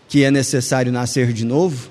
Que 0.09 0.25
é 0.25 0.31
necessário 0.31 0.93
nascer 0.93 1.33
de 1.33 1.45
novo? 1.45 1.91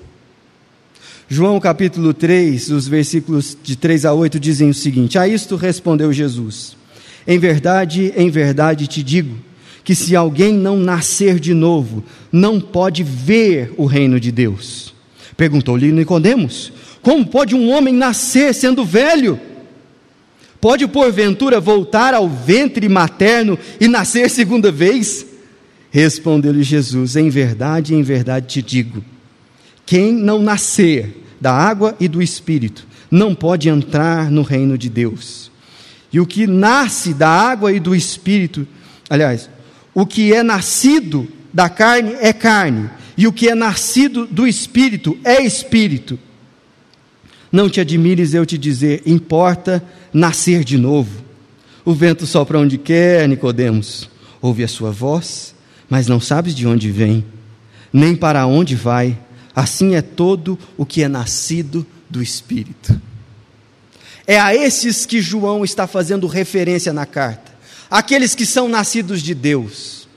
João 1.28 1.58
capítulo 1.58 2.14
3, 2.14 2.70
os 2.70 2.86
versículos 2.86 3.56
de 3.60 3.74
3 3.74 4.04
a 4.04 4.12
8 4.12 4.38
dizem 4.38 4.70
o 4.70 4.74
seguinte: 4.74 5.18
A 5.18 5.26
isto 5.26 5.56
respondeu 5.56 6.12
Jesus: 6.12 6.76
Em 7.26 7.38
verdade, 7.38 8.12
em 8.16 8.30
verdade 8.30 8.86
te 8.86 9.02
digo 9.02 9.51
que 9.84 9.94
se 9.94 10.14
alguém 10.14 10.52
não 10.52 10.76
nascer 10.76 11.40
de 11.40 11.54
novo, 11.54 12.04
não 12.30 12.60
pode 12.60 13.02
ver 13.02 13.74
o 13.76 13.84
reino 13.84 14.20
de 14.20 14.30
Deus. 14.30 14.94
Perguntou-lhe 15.36 15.90
Nicodemos: 15.90 16.72
Como 17.00 17.26
pode 17.26 17.54
um 17.54 17.70
homem 17.70 17.94
nascer 17.94 18.54
sendo 18.54 18.84
velho? 18.84 19.38
Pode 20.60 20.86
porventura 20.86 21.58
voltar 21.58 22.14
ao 22.14 22.28
ventre 22.28 22.88
materno 22.88 23.58
e 23.80 23.88
nascer 23.88 24.30
segunda 24.30 24.70
vez? 24.70 25.26
Respondeu-lhe 25.90 26.62
Jesus: 26.62 27.16
Em 27.16 27.28
verdade, 27.28 27.94
em 27.94 28.02
verdade 28.02 28.46
te 28.46 28.62
digo: 28.62 29.04
quem 29.84 30.12
não 30.12 30.40
nascer 30.40 31.24
da 31.40 31.52
água 31.52 31.94
e 31.98 32.08
do 32.08 32.22
espírito 32.22 32.86
não 33.10 33.34
pode 33.34 33.68
entrar 33.68 34.30
no 34.30 34.42
reino 34.42 34.78
de 34.78 34.88
Deus. 34.88 35.50
E 36.12 36.20
o 36.20 36.26
que 36.26 36.46
nasce 36.46 37.12
da 37.12 37.28
água 37.28 37.72
e 37.72 37.80
do 37.80 37.94
espírito, 37.94 38.66
aliás, 39.10 39.50
o 39.94 40.06
que 40.06 40.32
é 40.32 40.42
nascido 40.42 41.28
da 41.52 41.68
carne 41.68 42.14
é 42.20 42.32
carne, 42.32 42.88
e 43.16 43.26
o 43.26 43.32
que 43.32 43.48
é 43.48 43.54
nascido 43.54 44.26
do 44.26 44.46
espírito 44.46 45.18
é 45.22 45.42
espírito. 45.42 46.18
Não 47.50 47.68
te 47.68 47.80
admires 47.80 48.32
eu 48.32 48.46
te 48.46 48.56
dizer, 48.56 49.02
importa 49.04 49.84
nascer 50.12 50.64
de 50.64 50.78
novo. 50.78 51.22
O 51.84 51.92
vento 51.92 52.26
sopra 52.26 52.58
onde 52.58 52.78
quer, 52.78 53.28
Nicodemos. 53.28 54.08
Ouve 54.40 54.64
a 54.64 54.68
sua 54.68 54.90
voz, 54.90 55.54
mas 55.88 56.06
não 56.06 56.18
sabes 56.18 56.54
de 56.54 56.66
onde 56.66 56.90
vem, 56.90 57.24
nem 57.92 58.16
para 58.16 58.46
onde 58.46 58.74
vai. 58.74 59.18
Assim 59.54 59.94
é 59.94 60.00
todo 60.00 60.58
o 60.78 60.86
que 60.86 61.02
é 61.02 61.08
nascido 61.08 61.86
do 62.08 62.22
Espírito. 62.22 62.98
É 64.26 64.40
a 64.40 64.54
esses 64.54 65.04
que 65.04 65.20
João 65.20 65.64
está 65.64 65.86
fazendo 65.86 66.26
referência 66.26 66.92
na 66.92 67.04
carta, 67.04 67.51
aqueles 67.92 68.34
que 68.34 68.46
são 68.46 68.68
nascidos 68.68 69.22
de 69.22 69.34
Deus. 69.34 70.08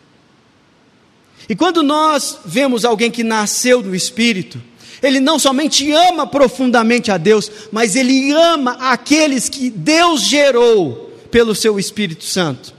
E 1.49 1.55
quando 1.55 1.83
nós 1.83 2.39
vemos 2.45 2.85
alguém 2.85 3.11
que 3.11 3.21
nasceu 3.21 3.81
do 3.81 3.93
Espírito, 3.93 4.63
ele 5.03 5.19
não 5.19 5.37
somente 5.37 5.91
ama 5.91 6.25
profundamente 6.25 7.11
a 7.11 7.17
Deus, 7.17 7.51
mas 7.73 7.97
ele 7.97 8.31
ama 8.31 8.77
aqueles 8.79 9.49
que 9.49 9.69
Deus 9.69 10.21
gerou 10.21 11.13
pelo 11.29 11.53
seu 11.53 11.77
Espírito 11.77 12.23
Santo. 12.23 12.73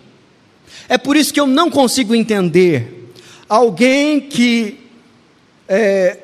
É 0.88 0.96
por 0.96 1.14
isso 1.14 1.32
que 1.32 1.38
eu 1.38 1.46
não 1.46 1.70
consigo 1.70 2.14
entender 2.14 3.12
alguém 3.46 4.18
que 4.18 4.80
é, 5.68 6.20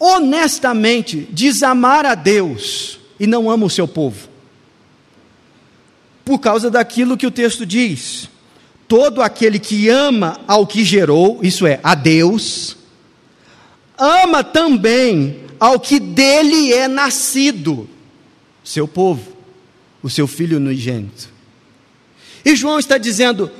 honestamente 0.00 1.28
diz 1.30 1.62
amar 1.62 2.06
a 2.06 2.14
Deus 2.14 2.98
e 3.20 3.26
não 3.26 3.50
ama 3.50 3.66
o 3.66 3.70
seu 3.70 3.86
povo. 3.86 4.37
Por 6.28 6.38
causa 6.38 6.70
daquilo 6.70 7.16
que 7.16 7.26
o 7.26 7.30
texto 7.30 7.64
diz. 7.64 8.28
Todo 8.86 9.22
aquele 9.22 9.58
que 9.58 9.88
ama 9.88 10.38
ao 10.46 10.66
que 10.66 10.84
gerou, 10.84 11.40
isso 11.42 11.66
é, 11.66 11.80
a 11.82 11.94
Deus, 11.94 12.76
ama 13.96 14.44
também 14.44 15.40
ao 15.58 15.80
que 15.80 15.98
dele 15.98 16.70
é 16.70 16.86
nascido, 16.86 17.88
seu 18.62 18.86
povo, 18.86 19.22
o 20.02 20.10
seu 20.10 20.26
filho 20.26 20.58
unigênito. 20.58 21.30
E 22.44 22.54
João 22.54 22.78
está 22.78 22.98
dizendo: 22.98 23.50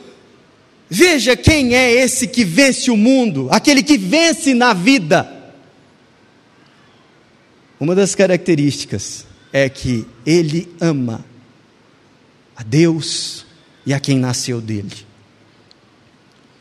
veja 0.91 1.35
quem 1.35 1.75
é 1.75 1.91
esse 1.91 2.29
que 2.29 2.45
vence 2.45 2.91
o 2.91 2.99
mundo, 2.99 3.49
aquele 3.51 3.83
que 3.83 3.97
vence 3.97 4.53
na 4.53 4.75
vida. 4.75 5.27
Uma 7.81 7.95
das 7.95 8.15
características 8.15 9.27
é 9.55 9.71
que 9.71 10.07
ele 10.27 10.69
ama 10.79 11.25
a 12.59 12.65
Deus 12.65 13.47
e 13.87 13.95
a 13.95 14.01
quem 14.01 14.19
nasceu 14.19 14.61
dele. 14.61 15.07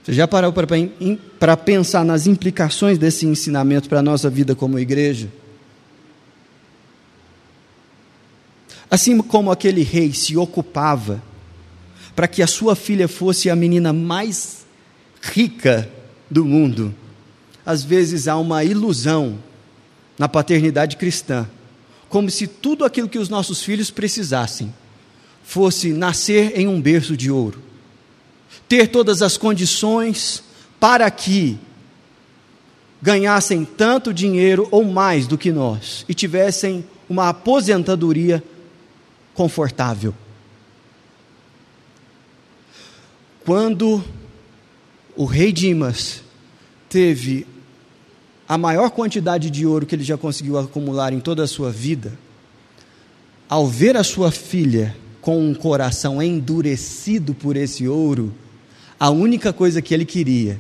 Você 0.04 0.14
já 0.14 0.28
parou 0.28 0.54
para 0.54 1.58
pensar 1.58 2.06
nas 2.06 2.28
implicações 2.28 3.00
desse 3.00 3.26
ensinamento 3.26 3.90
para 3.90 4.00
a 4.00 4.04
nossa 4.04 4.30
vida 4.30 4.56
como 4.56 4.78
igreja? 4.78 5.28
Assim 8.90 9.18
como 9.22 9.52
aquele 9.52 9.82
rei 9.82 10.14
se 10.14 10.38
ocupava 10.38 11.22
para 12.16 12.28
que 12.28 12.44
a 12.44 12.48
sua 12.48 12.76
filha 12.76 13.08
fosse 13.08 13.50
a 13.50 13.56
menina 13.56 13.92
mais 13.92 14.68
rica 15.20 15.90
do 16.30 16.46
mundo, 16.46 16.94
às 17.66 17.84
vezes 17.84 18.28
há 18.28 18.38
uma 18.38 18.64
ilusão 18.64 19.40
na 20.18 20.30
paternidade 20.30 20.96
cristã, 20.96 21.50
como 22.08 22.30
se 22.30 22.48
tudo 22.48 22.86
aquilo 22.86 23.10
que 23.10 23.20
os 23.20 23.30
nossos 23.30 23.62
filhos 23.64 23.92
precisassem 23.92 24.74
fosse 25.48 25.94
nascer 25.94 26.60
em 26.60 26.68
um 26.68 26.82
berço 26.82 27.16
de 27.16 27.32
ouro 27.32 27.64
ter 28.68 28.88
todas 28.88 29.22
as 29.22 29.38
condições 29.38 30.44
para 30.78 31.10
que 31.10 31.58
ganhassem 33.02 33.64
tanto 33.64 34.14
dinheiro 34.14 34.68
ou 34.72 34.84
mais 34.84 35.26
do 35.26 35.38
que 35.38 35.50
nós 35.50 36.04
e 36.10 36.14
tivessem 36.14 36.86
uma 37.08 37.30
aposentadoria 37.30 38.44
confortável. 39.34 40.14
Quando 43.46 44.04
o 45.16 45.24
rei 45.24 45.54
Dimas 45.54 46.22
teve 46.90 47.48
a 48.50 48.58
maior 48.58 48.90
quantidade 48.90 49.50
de 49.50 49.66
ouro 49.66 49.86
que 49.86 49.96
ele 49.96 50.04
já 50.04 50.18
conseguiu 50.18 50.58
acumular 50.58 51.14
em 51.14 51.22
toda 51.22 51.44
a 51.44 51.48
sua 51.48 51.72
vida, 51.72 52.20
ao 53.48 53.66
ver 53.66 53.96
a 53.96 54.04
sua 54.04 54.30
filha 54.30 54.94
com 55.28 55.46
um 55.46 55.54
coração 55.54 56.24
endurecido 56.24 57.34
por 57.34 57.58
esse 57.58 57.86
ouro, 57.86 58.34
a 58.98 59.10
única 59.10 59.52
coisa 59.52 59.82
que 59.82 59.94
ele 59.94 60.06
queria 60.06 60.58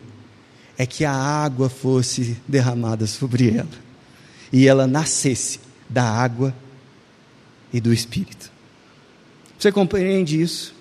é 0.78 0.86
que 0.86 1.06
a 1.06 1.14
água 1.14 1.70
fosse 1.70 2.36
derramada 2.46 3.08
sobre 3.08 3.50
ela 3.50 3.70
e 4.52 4.68
ela 4.68 4.86
nascesse 4.86 5.62
da 5.88 6.04
água 6.04 6.54
e 7.72 7.80
do 7.80 7.94
Espírito. 7.94 8.52
Você 9.58 9.72
compreende 9.72 10.42
isso? 10.42 10.76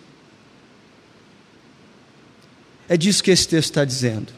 É 2.89 2.97
disso 2.97 3.23
que 3.23 3.31
esse 3.31 3.47
texto 3.47 3.71
está 3.71 3.85
dizendo. 3.85 4.33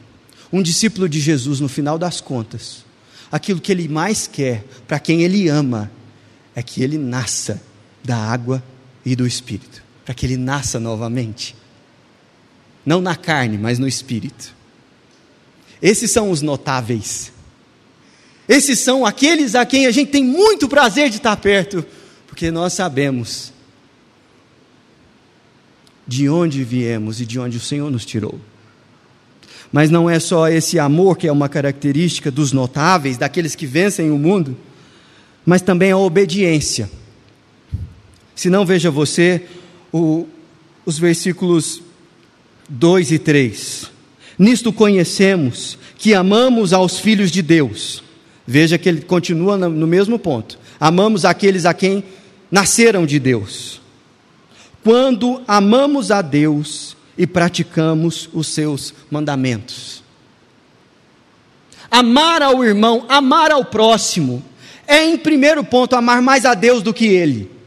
Um 0.52 0.60
discípulo 0.60 1.08
de 1.08 1.20
Jesus, 1.20 1.58
no 1.58 1.70
final 1.70 1.98
das 1.98 2.20
contas, 2.20 2.84
aquilo 3.32 3.62
que 3.62 3.72
ele 3.72 3.88
mais 3.88 4.26
quer 4.26 4.62
para 4.86 5.00
quem 5.00 5.22
ele 5.22 5.48
ama 5.48 5.90
é 6.54 6.62
que 6.62 6.82
ele 6.82 6.98
nasça 6.98 7.62
da 8.04 8.18
água 8.18 8.62
e 9.12 9.16
do 9.16 9.26
Espírito, 9.26 9.82
para 10.04 10.14
que 10.14 10.26
ele 10.26 10.36
nasça 10.36 10.78
novamente 10.78 11.54
não 12.88 13.02
na 13.02 13.14
carne, 13.14 13.58
mas 13.58 13.78
no 13.78 13.86
espírito. 13.86 14.54
Esses 15.82 16.10
são 16.10 16.30
os 16.30 16.40
notáveis. 16.40 17.30
Esses 18.48 18.78
são 18.78 19.04
aqueles 19.04 19.54
a 19.54 19.66
quem 19.66 19.86
a 19.86 19.90
gente 19.90 20.10
tem 20.10 20.24
muito 20.24 20.66
prazer 20.66 21.10
de 21.10 21.16
estar 21.16 21.36
perto, 21.36 21.84
porque 22.26 22.50
nós 22.50 22.72
sabemos 22.72 23.52
de 26.06 26.30
onde 26.30 26.64
viemos 26.64 27.20
e 27.20 27.26
de 27.26 27.38
onde 27.38 27.58
o 27.58 27.60
Senhor 27.60 27.90
nos 27.90 28.06
tirou. 28.06 28.40
Mas 29.70 29.90
não 29.90 30.08
é 30.08 30.18
só 30.18 30.48
esse 30.48 30.78
amor 30.78 31.18
que 31.18 31.28
é 31.28 31.32
uma 31.32 31.46
característica 31.46 32.30
dos 32.30 32.52
notáveis, 32.52 33.18
daqueles 33.18 33.54
que 33.54 33.66
vencem 33.66 34.10
o 34.10 34.18
mundo, 34.18 34.56
mas 35.44 35.60
também 35.60 35.90
a 35.92 35.98
obediência. 35.98 36.90
Se 38.38 38.48
não, 38.48 38.64
veja 38.64 38.88
você 38.88 39.42
o, 39.92 40.24
os 40.86 40.96
versículos 40.96 41.82
2 42.68 43.10
e 43.10 43.18
3. 43.18 43.90
Nisto 44.38 44.72
conhecemos 44.72 45.76
que 45.98 46.14
amamos 46.14 46.72
aos 46.72 47.00
filhos 47.00 47.32
de 47.32 47.42
Deus. 47.42 48.00
Veja 48.46 48.78
que 48.78 48.88
ele 48.88 49.00
continua 49.00 49.56
no 49.56 49.88
mesmo 49.88 50.20
ponto. 50.20 50.56
Amamos 50.78 51.24
aqueles 51.24 51.66
a 51.66 51.74
quem 51.74 52.04
nasceram 52.48 53.04
de 53.04 53.18
Deus. 53.18 53.80
Quando 54.84 55.42
amamos 55.48 56.12
a 56.12 56.22
Deus 56.22 56.96
e 57.18 57.26
praticamos 57.26 58.30
os 58.32 58.46
seus 58.46 58.94
mandamentos. 59.10 60.00
Amar 61.90 62.40
ao 62.40 62.64
irmão, 62.64 63.04
amar 63.08 63.50
ao 63.50 63.64
próximo, 63.64 64.44
é 64.86 65.04
em 65.04 65.18
primeiro 65.18 65.64
ponto 65.64 65.96
amar 65.96 66.22
mais 66.22 66.44
a 66.44 66.54
Deus 66.54 66.84
do 66.84 66.94
que 66.94 67.06
ele. 67.06 67.57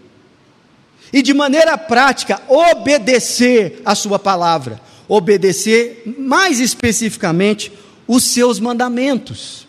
E 1.11 1.21
de 1.21 1.33
maneira 1.33 1.77
prática, 1.77 2.41
obedecer 2.47 3.81
a 3.85 3.95
sua 3.95 4.17
palavra 4.17 4.79
obedecer 5.13 6.03
mais 6.17 6.61
especificamente 6.61 7.69
os 8.07 8.23
seus 8.23 8.61
mandamentos. 8.61 9.67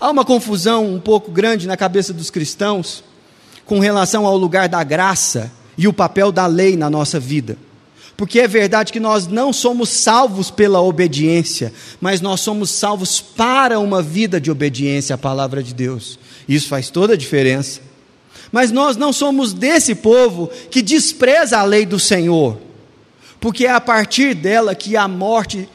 Há 0.00 0.10
uma 0.10 0.24
confusão 0.24 0.84
um 0.84 0.98
pouco 0.98 1.30
grande 1.30 1.68
na 1.68 1.76
cabeça 1.76 2.12
dos 2.12 2.28
cristãos 2.28 3.04
com 3.64 3.78
relação 3.78 4.26
ao 4.26 4.36
lugar 4.36 4.68
da 4.68 4.82
graça 4.82 5.52
e 5.78 5.86
o 5.86 5.92
papel 5.92 6.32
da 6.32 6.44
lei 6.44 6.76
na 6.76 6.90
nossa 6.90 7.20
vida. 7.20 7.56
Porque 8.16 8.40
é 8.40 8.48
verdade 8.48 8.92
que 8.92 8.98
nós 8.98 9.28
não 9.28 9.52
somos 9.52 9.90
salvos 9.90 10.50
pela 10.50 10.80
obediência, 10.80 11.72
mas 12.00 12.20
nós 12.20 12.40
somos 12.40 12.70
salvos 12.70 13.20
para 13.20 13.78
uma 13.78 14.02
vida 14.02 14.40
de 14.40 14.50
obediência 14.50 15.14
à 15.14 15.18
palavra 15.18 15.62
de 15.62 15.72
Deus. 15.72 16.18
Isso 16.48 16.66
faz 16.66 16.90
toda 16.90 17.12
a 17.12 17.16
diferença. 17.16 17.80
Mas 18.52 18.70
nós 18.70 18.96
não 18.96 19.12
somos 19.12 19.52
desse 19.52 19.94
povo 19.94 20.50
que 20.70 20.82
despreza 20.82 21.58
a 21.58 21.64
lei 21.64 21.84
do 21.84 21.98
Senhor 21.98 22.66
porque 23.40 23.66
é 23.66 23.70
a 23.70 23.80
partir 23.80 24.34
dela 24.34 24.74
que 24.74 24.96
a 24.96 25.06
morte 25.06 25.68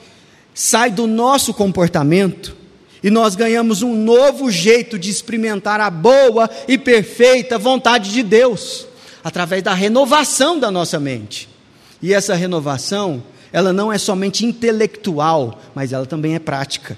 sai 0.54 0.92
do 0.92 1.08
nosso 1.08 1.54
comportamento 1.54 2.56
e 3.04 3.10
nós 3.10 3.36
ganhamos 3.36 3.82
um 3.82 3.96
novo 3.96 4.52
jeito 4.52 5.00
de 5.00 5.10
experimentar 5.10 5.80
a 5.80 5.90
boa 5.90 6.50
e 6.68 6.78
perfeita 6.78 7.58
vontade 7.58 8.12
de 8.12 8.24
Deus. 8.24 8.88
através 9.24 9.62
da 9.62 9.74
renovação 9.74 10.60
da 10.60 10.72
nossa 10.72 11.00
mente. 11.00 11.48
E 12.02 12.12
essa 12.12 12.34
renovação, 12.34 13.24
ela 13.54 13.72
não 13.72 13.94
é 13.94 13.98
somente 14.00 14.44
intelectual, 14.44 15.62
mas 15.76 15.94
ela 15.94 16.08
também 16.08 16.34
é 16.34 16.40
prática. 16.40 16.98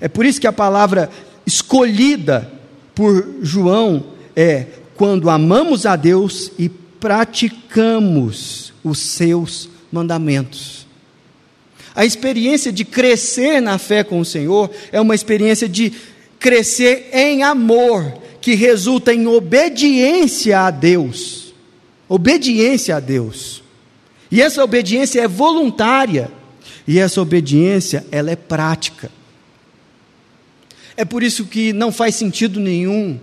É 0.00 0.06
por 0.06 0.24
isso 0.24 0.40
que 0.40 0.46
a 0.46 0.52
palavra 0.52 1.10
escolhida 1.44 2.48
por 2.94 3.26
João 3.42 4.04
é 4.36 4.66
quando 4.94 5.30
amamos 5.30 5.86
a 5.86 5.96
Deus 5.96 6.52
e 6.58 6.68
praticamos 6.68 8.72
os 8.84 8.98
seus 8.98 9.70
mandamentos. 9.90 10.86
A 11.94 12.04
experiência 12.04 12.70
de 12.70 12.84
crescer 12.84 13.60
na 13.60 13.78
fé 13.78 14.04
com 14.04 14.20
o 14.20 14.24
Senhor 14.24 14.70
é 14.92 15.00
uma 15.00 15.14
experiência 15.14 15.66
de 15.66 15.92
crescer 16.38 17.08
em 17.12 17.42
amor, 17.42 18.18
que 18.40 18.54
resulta 18.54 19.14
em 19.14 19.26
obediência 19.26 20.60
a 20.60 20.70
Deus. 20.70 21.54
Obediência 22.06 22.96
a 22.96 23.00
Deus. 23.00 23.62
E 24.30 24.42
essa 24.42 24.62
obediência 24.62 25.22
é 25.22 25.26
voluntária. 25.26 26.30
E 26.86 26.98
essa 26.98 27.20
obediência, 27.20 28.06
ela 28.12 28.30
é 28.30 28.36
prática. 28.36 29.10
É 30.96 31.04
por 31.04 31.22
isso 31.22 31.46
que 31.46 31.72
não 31.72 31.90
faz 31.90 32.14
sentido 32.14 32.60
nenhum 32.60 33.18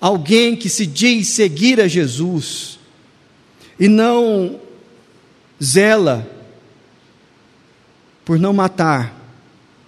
alguém 0.00 0.56
que 0.56 0.68
se 0.68 0.86
diz 0.86 1.28
seguir 1.28 1.80
a 1.80 1.88
Jesus 1.88 2.78
e 3.78 3.88
não 3.88 4.60
zela 5.62 6.28
por 8.24 8.38
não 8.38 8.52
matar, 8.52 9.14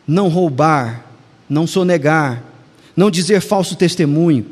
não 0.07 0.29
roubar, 0.29 1.07
não 1.49 1.67
sonegar, 1.67 2.43
não 2.97 3.11
dizer 3.11 3.41
falso 3.41 3.77
testemunho, 3.77 4.47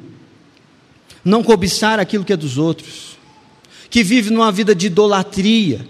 não 1.25 1.43
cobiçar 1.43 1.99
aquilo 1.99 2.25
que 2.25 2.33
é 2.33 2.37
dos 2.37 2.59
outros, 2.59 3.19
que 3.91 4.03
vive 4.03 4.31
numa 4.31 4.53
vida 4.53 4.75
de 4.75 4.87
idolatria, 4.87 5.87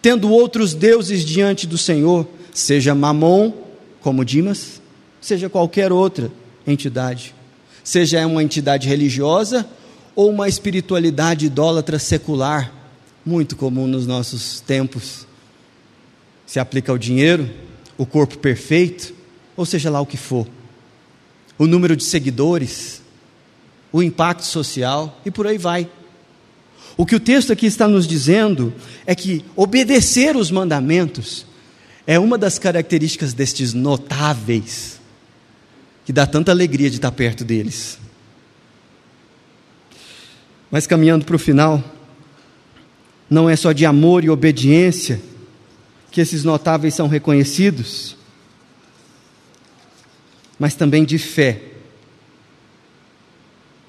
tendo 0.00 0.30
outros 0.30 0.74
deuses 0.74 1.24
diante 1.24 1.66
do 1.66 1.78
Senhor, 1.78 2.26
seja 2.52 2.94
Mamon, 2.94 3.52
como 4.00 4.24
Dimas, 4.24 4.80
seja 5.20 5.48
qualquer 5.48 5.92
outra 5.92 6.30
entidade, 6.66 7.34
seja 7.84 8.26
uma 8.26 8.42
entidade 8.42 8.88
religiosa 8.88 9.68
ou 10.16 10.30
uma 10.30 10.48
espiritualidade 10.48 11.46
idólatra 11.46 11.98
secular, 11.98 12.72
muito 13.24 13.54
comum 13.54 13.86
nos 13.86 14.06
nossos 14.06 14.60
tempos. 14.60 15.26
Se 16.46 16.58
aplica 16.58 16.90
ao 16.90 16.98
dinheiro, 16.98 17.48
o 17.98 18.06
corpo 18.06 18.38
perfeito, 18.38 19.14
ou 19.56 19.66
seja 19.66 19.90
lá 19.90 20.00
o 20.00 20.06
que 20.06 20.16
for, 20.16 20.46
o 21.58 21.66
número 21.66 21.94
de 21.94 22.04
seguidores, 22.04 23.02
o 23.92 24.02
impacto 24.02 24.44
social 24.44 25.20
e 25.24 25.30
por 25.30 25.46
aí 25.46 25.58
vai. 25.58 25.88
O 26.96 27.04
que 27.04 27.14
o 27.14 27.20
texto 27.20 27.52
aqui 27.52 27.66
está 27.66 27.86
nos 27.86 28.06
dizendo 28.06 28.72
é 29.04 29.14
que 29.14 29.44
obedecer 29.54 30.36
os 30.36 30.50
mandamentos 30.50 31.44
é 32.06 32.18
uma 32.18 32.38
das 32.38 32.58
características 32.58 33.32
destes 33.32 33.72
notáveis 33.72 34.93
que 36.04 36.12
dá 36.12 36.26
tanta 36.26 36.52
alegria 36.52 36.90
de 36.90 36.96
estar 36.96 37.10
perto 37.12 37.44
deles. 37.44 37.98
Mas 40.70 40.86
caminhando 40.86 41.24
para 41.24 41.36
o 41.36 41.38
final, 41.38 41.82
não 43.30 43.48
é 43.48 43.56
só 43.56 43.72
de 43.72 43.86
amor 43.86 44.24
e 44.24 44.30
obediência 44.30 45.20
que 46.10 46.20
esses 46.20 46.44
notáveis 46.44 46.94
são 46.94 47.08
reconhecidos, 47.08 48.16
mas 50.58 50.74
também 50.74 51.04
de 51.04 51.18
fé. 51.18 51.60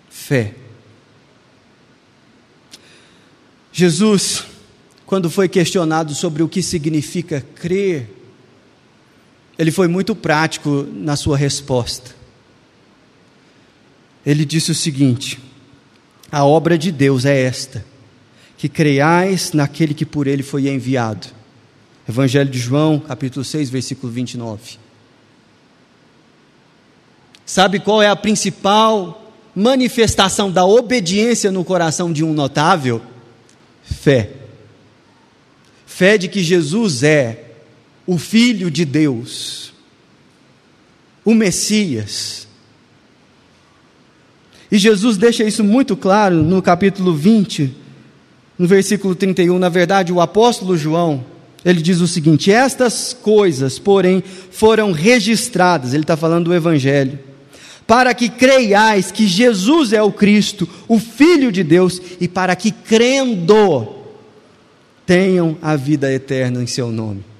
Fé. 0.09 0.55
Jesus, 3.71 4.45
quando 5.05 5.29
foi 5.29 5.49
questionado 5.49 6.15
sobre 6.15 6.41
o 6.41 6.47
que 6.47 6.63
significa 6.63 7.45
crer, 7.55 8.09
ele 9.57 9.71
foi 9.71 9.87
muito 9.87 10.15
prático 10.15 10.87
na 10.91 11.15
sua 11.15 11.37
resposta. 11.37 12.11
Ele 14.25 14.43
disse 14.43 14.71
o 14.71 14.75
seguinte: 14.75 15.39
A 16.31 16.43
obra 16.43 16.77
de 16.77 16.91
Deus 16.91 17.25
é 17.25 17.41
esta, 17.41 17.85
que 18.57 18.67
creiais 18.67 19.53
naquele 19.53 19.93
que 19.93 20.05
por 20.05 20.27
ele 20.27 20.43
foi 20.43 20.67
enviado. 20.67 21.27
Evangelho 22.07 22.49
de 22.49 22.59
João, 22.59 22.99
capítulo 22.99 23.43
6, 23.43 23.69
versículo 23.69 24.11
29. 24.11 24.77
Sabe 27.45 27.79
qual 27.79 28.01
é 28.01 28.07
a 28.07 28.15
principal 28.15 29.31
manifestação 29.55 30.51
da 30.51 30.65
obediência 30.65 31.51
no 31.51 31.63
coração 31.63 32.11
de 32.11 32.23
um 32.23 32.33
notável? 32.33 33.01
Fé. 33.83 34.31
Fé 35.85 36.17
de 36.17 36.27
que 36.27 36.43
Jesus 36.43 37.03
é 37.03 37.44
o 38.07 38.17
Filho 38.17 38.69
de 38.69 38.85
Deus, 38.85 39.73
o 41.23 41.33
Messias. 41.33 42.47
E 44.71 44.77
Jesus 44.77 45.17
deixa 45.17 45.43
isso 45.43 45.63
muito 45.63 45.95
claro 45.95 46.43
no 46.43 46.61
capítulo 46.61 47.13
20, 47.13 47.73
no 48.57 48.67
versículo 48.67 49.15
31. 49.15 49.57
Na 49.57 49.69
verdade, 49.69 50.13
o 50.13 50.21
apóstolo 50.21 50.77
João, 50.77 51.25
ele 51.63 51.81
diz 51.81 51.99
o 51.99 52.07
seguinte: 52.07 52.51
Estas 52.51 53.13
coisas, 53.13 53.79
porém, 53.79 54.23
foram 54.51 54.91
registradas, 54.91 55.93
ele 55.93 56.03
está 56.03 56.15
falando 56.15 56.45
do 56.45 56.53
Evangelho, 56.53 57.17
para 57.87 58.13
que 58.13 58.29
creiais 58.29 59.11
que 59.11 59.25
Jesus 59.25 59.93
é 59.93 60.01
o 60.01 60.11
Cristo, 60.11 60.67
o 60.87 60.99
Filho 60.99 61.51
de 61.51 61.63
Deus, 61.63 61.99
e 62.19 62.27
para 62.27 62.55
que 62.55 62.71
crendo 62.71 63.95
tenham 65.05 65.57
a 65.61 65.75
vida 65.75 66.11
eterna 66.11 66.61
em 66.61 66.67
seu 66.67 66.91
nome 66.91 67.34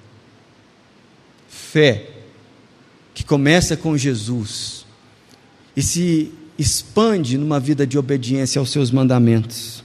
fé 1.75 2.07
que 3.13 3.21
começa 3.21 3.75
com 3.75 3.97
Jesus 3.97 4.85
e 5.75 5.83
se 5.83 6.31
expande 6.57 7.37
numa 7.37 7.59
vida 7.59 7.85
de 7.85 7.97
obediência 7.97 8.59
aos 8.59 8.71
seus 8.71 8.91
mandamentos. 8.91 9.83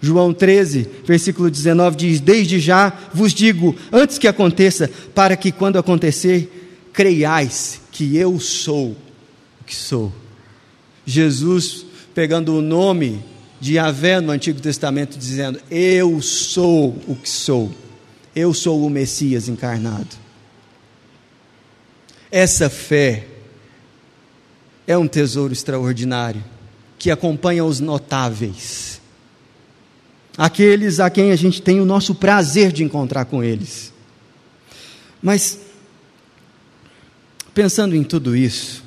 João 0.00 0.32
13, 0.32 0.88
versículo 1.04 1.50
19 1.50 1.96
diz: 1.96 2.20
Desde 2.20 2.58
já 2.58 2.96
vos 3.12 3.34
digo, 3.34 3.76
antes 3.92 4.16
que 4.16 4.26
aconteça, 4.26 4.90
para 5.14 5.36
que 5.36 5.52
quando 5.52 5.78
acontecer, 5.78 6.88
creiais 6.94 7.78
que 7.92 8.16
eu 8.16 8.40
sou 8.40 8.96
o 9.60 9.64
que 9.66 9.76
sou. 9.76 10.10
Jesus 11.04 11.84
pegando 12.14 12.54
o 12.54 12.62
nome 12.62 13.22
de 13.60 13.74
Yahvé 13.74 14.18
no 14.18 14.32
Antigo 14.32 14.62
Testamento, 14.62 15.18
dizendo: 15.18 15.60
Eu 15.70 16.22
sou 16.22 16.96
o 17.06 17.14
que 17.14 17.28
sou, 17.28 17.70
eu 18.34 18.54
sou 18.54 18.82
o 18.82 18.88
Messias 18.88 19.46
encarnado. 19.46 20.27
Essa 22.30 22.68
fé 22.68 23.26
é 24.86 24.96
um 24.96 25.08
tesouro 25.08 25.52
extraordinário 25.52 26.44
que 26.98 27.10
acompanha 27.10 27.64
os 27.64 27.80
notáveis, 27.80 29.00
aqueles 30.36 30.98
a 31.00 31.08
quem 31.08 31.30
a 31.30 31.36
gente 31.36 31.62
tem 31.62 31.80
o 31.80 31.84
nosso 31.84 32.14
prazer 32.14 32.72
de 32.72 32.82
encontrar 32.82 33.24
com 33.24 33.42
eles. 33.42 33.92
Mas, 35.22 35.58
pensando 37.54 37.94
em 37.94 38.02
tudo 38.02 38.36
isso, 38.36 38.82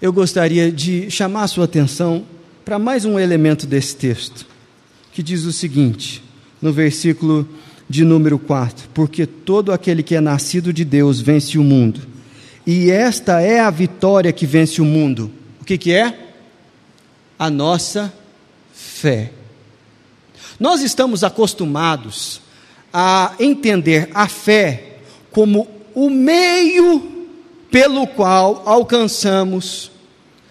eu 0.00 0.12
gostaria 0.12 0.70
de 0.70 1.10
chamar 1.10 1.44
a 1.44 1.48
sua 1.48 1.64
atenção 1.64 2.26
para 2.64 2.78
mais 2.78 3.04
um 3.04 3.18
elemento 3.18 3.66
desse 3.66 3.96
texto, 3.96 4.46
que 5.12 5.22
diz 5.22 5.44
o 5.44 5.52
seguinte, 5.52 6.22
no 6.60 6.72
versículo 6.72 7.48
de 7.88 8.04
número 8.04 8.38
4: 8.38 8.88
Porque 8.92 9.26
todo 9.26 9.72
aquele 9.72 10.02
que 10.02 10.14
é 10.14 10.20
nascido 10.20 10.72
de 10.72 10.84
Deus 10.84 11.20
vence 11.20 11.58
o 11.58 11.64
mundo. 11.64 12.00
E 12.66 12.90
esta 12.90 13.40
é 13.40 13.60
a 13.60 13.70
vitória 13.70 14.32
que 14.32 14.44
vence 14.44 14.80
o 14.80 14.84
mundo. 14.84 15.30
O 15.60 15.64
que, 15.64 15.78
que 15.78 15.92
é? 15.92 16.18
A 17.38 17.48
nossa 17.48 18.12
fé. 18.72 19.32
Nós 20.58 20.82
estamos 20.82 21.22
acostumados 21.22 22.40
a 22.92 23.34
entender 23.38 24.08
a 24.14 24.26
fé 24.26 24.98
como 25.30 25.68
o 25.94 26.08
meio 26.08 27.16
pelo 27.70 28.06
qual 28.06 28.62
alcançamos 28.64 29.90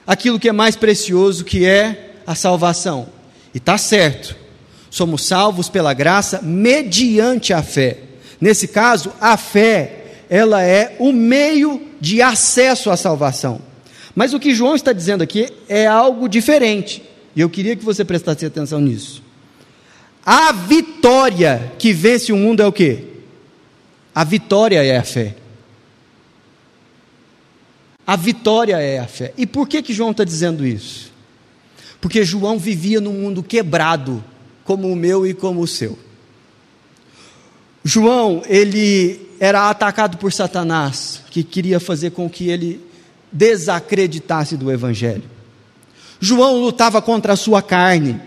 aquilo 0.06 0.40
que 0.40 0.50
é 0.50 0.52
mais 0.52 0.76
precioso, 0.76 1.44
que 1.44 1.66
é 1.66 2.14
a 2.26 2.36
salvação. 2.36 3.08
E 3.54 3.58
está 3.58 3.78
certo. 3.78 4.45
Somos 4.96 5.24
salvos 5.24 5.68
pela 5.68 5.94
graça 5.94 6.42
mediante 6.42 7.52
a 7.52 7.62
fé. 7.62 7.98
Nesse 8.40 8.66
caso, 8.66 9.12
a 9.20 9.36
fé, 9.36 10.22
ela 10.30 10.64
é 10.64 10.96
o 11.00 11.12
meio 11.12 11.82
de 12.00 12.22
acesso 12.22 12.90
à 12.90 12.96
salvação. 12.96 13.60
Mas 14.16 14.34
o 14.34 14.40
que 14.40 14.56
João 14.56 14.74
está 14.74 14.94
dizendo 14.94 15.22
aqui 15.22 15.50
é 15.68 15.86
algo 15.86 16.30
diferente. 16.30 17.04
E 17.36 17.42
eu 17.42 17.50
queria 17.50 17.76
que 17.76 17.84
você 17.84 18.06
prestasse 18.06 18.46
atenção 18.46 18.80
nisso. 18.80 19.22
A 20.26 20.54
vitória 20.54 21.74
que 21.78 21.92
vence 21.92 22.32
o 22.32 22.38
mundo 22.38 22.64
é 22.64 22.66
o 22.66 22.72
quê? 22.72 23.04
A 24.16 24.24
vitória 24.24 24.82
é 24.82 24.96
a 24.96 25.04
fé. 25.04 25.36
A 28.08 28.16
vitória 28.16 28.80
é 28.80 29.00
a 29.00 29.08
fé. 29.08 29.34
E 29.38 29.46
por 29.46 29.68
que 29.68 29.82
que 29.82 29.94
João 29.94 30.12
está 30.12 30.24
dizendo 30.24 30.66
isso? 30.66 31.14
porque 32.06 32.24
João 32.24 32.60
vivia 32.60 33.02
num 33.02 33.14
mundo 33.14 33.42
quebrado, 33.42 34.24
como 34.66 34.92
o 34.92 34.96
meu 34.96 35.26
e 35.26 35.34
como 35.34 35.62
o 35.62 35.68
seu. 35.68 35.98
João, 37.84 38.42
ele 38.48 39.30
era 39.40 39.70
atacado 39.70 40.18
por 40.18 40.34
Satanás, 40.34 41.22
que 41.30 41.44
queria 41.44 41.80
fazer 41.80 42.12
com 42.12 42.30
que 42.30 42.50
ele 42.50 42.82
desacreditasse 43.32 44.58
do 44.58 44.72
Evangelho. 44.72 45.24
João 46.20 46.60
lutava 46.60 47.02
contra 47.02 47.34
a 47.34 47.38
sua 47.38 47.62
carne 47.62 48.20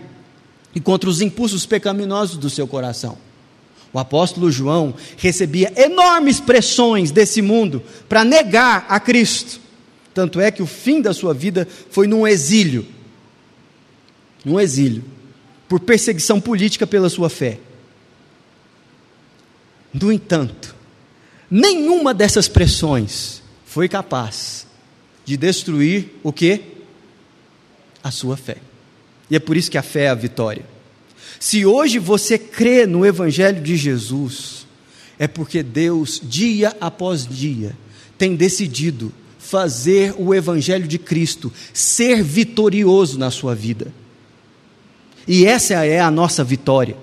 e 0.73 0.79
contra 0.79 1.09
os 1.09 1.21
impulsos 1.21 1.65
pecaminosos 1.65 2.37
do 2.37 2.49
seu 2.49 2.67
coração. 2.67 3.17
O 3.91 3.99
apóstolo 3.99 4.51
João 4.51 4.93
recebia 5.17 5.73
enormes 5.75 6.39
pressões 6.39 7.11
desse 7.11 7.41
mundo 7.41 7.83
para 8.07 8.23
negar 8.23 8.85
a 8.87 8.99
Cristo. 8.99 9.59
Tanto 10.13 10.39
é 10.39 10.51
que 10.51 10.61
o 10.61 10.67
fim 10.67 11.01
da 11.01 11.13
sua 11.13 11.33
vida 11.33 11.67
foi 11.89 12.07
num 12.07 12.27
exílio. 12.27 12.85
Num 14.45 14.59
exílio. 14.59 15.03
Por 15.69 15.79
perseguição 15.79 16.41
política 16.41 16.85
pela 16.85 17.09
sua 17.09 17.29
fé. 17.29 17.59
No 19.93 20.11
entanto, 20.11 20.75
nenhuma 21.49 22.13
dessas 22.13 22.49
pressões 22.49 23.41
foi 23.65 23.87
capaz 23.87 24.67
de 25.23 25.37
destruir 25.37 26.09
o 26.23 26.33
que? 26.33 26.61
A 28.03 28.11
sua 28.11 28.35
fé. 28.35 28.57
E 29.29 29.35
é 29.35 29.39
por 29.39 29.55
isso 29.55 29.69
que 29.69 29.77
a 29.77 29.83
fé 29.83 30.05
é 30.05 30.09
a 30.09 30.15
vitória. 30.15 30.65
Se 31.39 31.65
hoje 31.65 31.99
você 31.99 32.37
crê 32.37 32.85
no 32.85 33.05
Evangelho 33.05 33.61
de 33.61 33.77
Jesus, 33.77 34.65
é 35.17 35.27
porque 35.27 35.61
Deus, 35.61 36.19
dia 36.23 36.75
após 36.81 37.27
dia, 37.27 37.77
tem 38.17 38.35
decidido 38.35 39.13
fazer 39.37 40.13
o 40.17 40.33
Evangelho 40.33 40.87
de 40.87 40.97
Cristo 40.97 41.51
ser 41.73 42.23
vitorioso 42.23 43.17
na 43.17 43.31
sua 43.31 43.55
vida. 43.55 43.93
E 45.29 45.45
essa 45.45 45.85
é 45.85 45.99
a 45.99 46.09
nossa 46.09 46.43
vitória. 46.43 46.97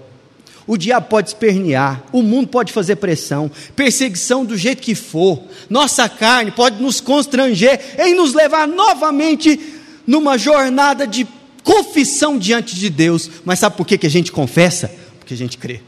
O 0.67 0.77
diabo 0.77 1.07
pode 1.07 1.29
espernear, 1.29 2.03
o 2.11 2.23
mundo 2.23 2.49
pode 2.49 2.73
fazer 2.73 2.97
pressão, 2.97 3.49
perseguição 3.77 4.45
do 4.45 4.57
jeito 4.57 4.83
que 4.83 4.97
for, 4.97 5.41
nossa 5.71 6.09
carne 6.09 6.51
pode 6.51 6.83
nos 6.83 7.01
constranger 7.01 7.81
em 8.01 8.17
nos 8.17 8.35
levar 8.35 8.67
novamente 8.67 9.61
numa 10.05 10.37
jornada 10.37 11.07
de 11.07 11.25
confissão 11.62 12.37
diante 12.37 12.75
de 12.75 12.91
Deus. 12.91 13.31
Mas 13.45 13.61
sabe 13.61 13.77
por 13.77 13.87
que, 13.87 13.97
que 13.97 14.09
a 14.09 14.11
gente 14.11 14.33
confessa? 14.33 14.93
Porque 15.21 15.33
a 15.33 15.37
gente 15.37 15.57
crê. 15.57 15.81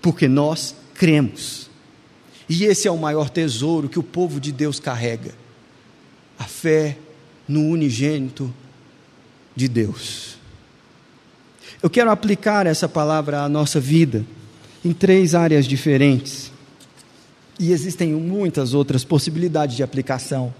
Porque 0.00 0.28
nós 0.28 0.76
cremos. 0.94 1.68
E 2.48 2.62
esse 2.66 2.86
é 2.86 2.90
o 2.92 2.96
maior 2.96 3.28
tesouro 3.30 3.88
que 3.88 3.98
o 3.98 4.02
povo 4.04 4.38
de 4.38 4.52
Deus 4.52 4.78
carrega: 4.78 5.34
a 6.38 6.44
fé 6.44 6.96
no 7.48 7.62
unigênito 7.68 8.54
de 9.56 9.66
Deus. 9.66 10.36
Eu 11.82 11.90
quero 11.90 12.10
aplicar 12.10 12.66
essa 12.66 12.88
palavra 12.88 13.40
à 13.40 13.48
nossa 13.48 13.80
vida 13.80 14.24
em 14.84 14.92
três 14.92 15.34
áreas 15.34 15.66
diferentes. 15.66 16.52
E 17.58 17.72
existem 17.72 18.12
muitas 18.12 18.74
outras 18.74 19.02
possibilidades 19.02 19.74
de 19.74 19.82
aplicação. 19.82 20.54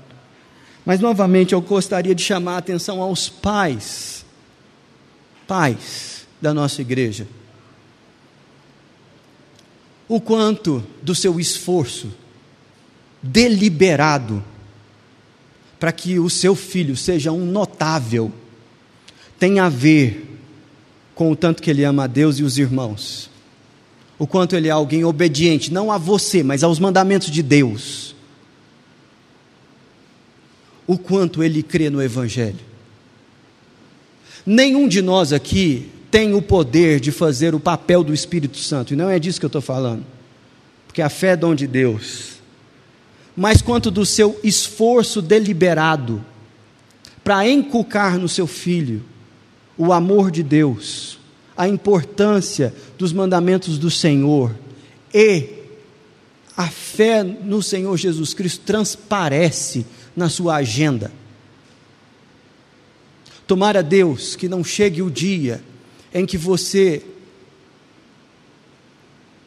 Mas, 0.85 1.01
novamente, 1.01 1.53
eu 1.53 1.61
gostaria 1.61 2.15
de 2.15 2.23
chamar 2.23 2.55
a 2.55 2.59
atenção 2.59 3.03
aos 3.03 3.29
pais, 3.29 4.25
pais 5.47 6.27
da 6.41 6.55
nossa 6.55 6.81
igreja. 6.81 7.27
O 10.09 10.21
quanto 10.21 10.83
do 11.03 11.15
seu 11.15 11.39
esforço 11.39 12.13
deliberado 13.23 14.43
para 15.79 15.93
que 15.93 16.19
o 16.19 16.31
seu 16.31 16.55
filho 16.55 16.97
seja 16.97 17.33
um 17.33 17.45
notável 17.45 18.33
tem 19.39 19.59
a 19.59 19.69
ver 19.69 20.39
com 21.15 21.31
o 21.31 21.37
tanto 21.37 21.63
que 21.63 21.71
ele 21.71 21.85
ama 21.85 22.05
a 22.05 22.07
Deus 22.07 22.39
e 22.39 22.43
os 22.43 22.59
irmãos. 22.59 23.31
O 24.19 24.27
quanto 24.27 24.57
ele 24.57 24.69
é 24.69 24.71
alguém 24.71 25.05
obediente, 25.05 25.73
não 25.73 25.93
a 25.93 25.99
você, 25.99 26.43
mas 26.43 26.63
aos 26.63 26.79
mandamentos 26.79 27.31
de 27.31 27.43
Deus. 27.43 28.15
O 30.87 30.97
quanto 30.97 31.43
ele 31.43 31.63
crê 31.63 31.91
no 31.91 32.03
Evangelho. 32.03 32.61
Nenhum 34.45 34.87
de 34.87 35.03
nós 35.03 35.33
aqui 35.33 35.91
tem 36.11 36.35
o 36.35 36.41
poder 36.41 37.01
de 37.01 37.11
fazer 37.11 37.55
o 37.55 37.61
papel 37.61 38.05
do 38.05 38.15
Espírito 38.15 38.59
Santo, 38.59 38.95
e 38.95 38.97
não 38.97 39.11
é 39.11 39.19
disso 39.19 39.41
que 39.41 39.45
eu 39.45 39.49
estou 39.49 39.61
falando, 39.61 40.05
porque 40.87 41.03
a 41.03 41.09
fé 41.09 41.29
é 41.29 41.37
dom 41.37 41.55
de 41.55 41.67
Deus. 41.67 42.37
Mas 43.37 43.61
quanto 43.61 43.91
do 43.91 44.07
seu 44.07 44.39
esforço 44.43 45.21
deliberado 45.21 46.25
para 47.23 47.47
inculcar 47.47 48.19
no 48.19 48.29
seu 48.29 48.47
filho 48.47 49.03
o 49.77 49.93
amor 49.93 50.31
de 50.31 50.43
Deus, 50.43 51.19
a 51.57 51.69
importância 51.69 52.75
dos 52.99 53.13
mandamentos 53.13 53.79
do 53.79 53.91
Senhor 53.91 54.55
e 55.13 55.49
a 56.57 56.69
fé 56.69 57.23
no 57.23 57.63
Senhor 57.63 57.97
Jesus 57.97 58.33
Cristo 58.33 58.65
transparece 58.65 59.85
na 60.17 60.29
sua 60.29 60.57
agenda. 60.57 61.13
Tomara 63.47 63.83
Deus 63.83 64.35
que 64.35 64.49
não 64.49 64.65
chegue 64.65 65.03
o 65.03 65.11
dia 65.11 65.63
em 66.13 66.25
que 66.25 66.39
você 66.39 67.05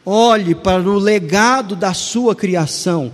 olhe 0.06 0.54
para 0.54 0.82
o 0.82 0.98
legado 0.98 1.76
da 1.76 1.92
sua 1.92 2.34
criação 2.34 3.12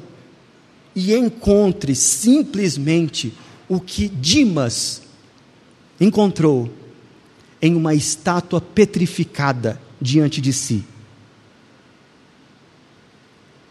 e 0.95 1.15
encontre 1.15 1.95
simplesmente 1.95 3.33
o 3.69 3.81
que 3.81 4.09
Dimas 4.09 5.03
encontrou 6.01 6.71
em 7.67 7.75
uma 7.75 7.95
estátua 7.95 8.61
petrificada 8.61 9.81
diante 10.01 10.41
de 10.41 10.53
si. 10.53 10.85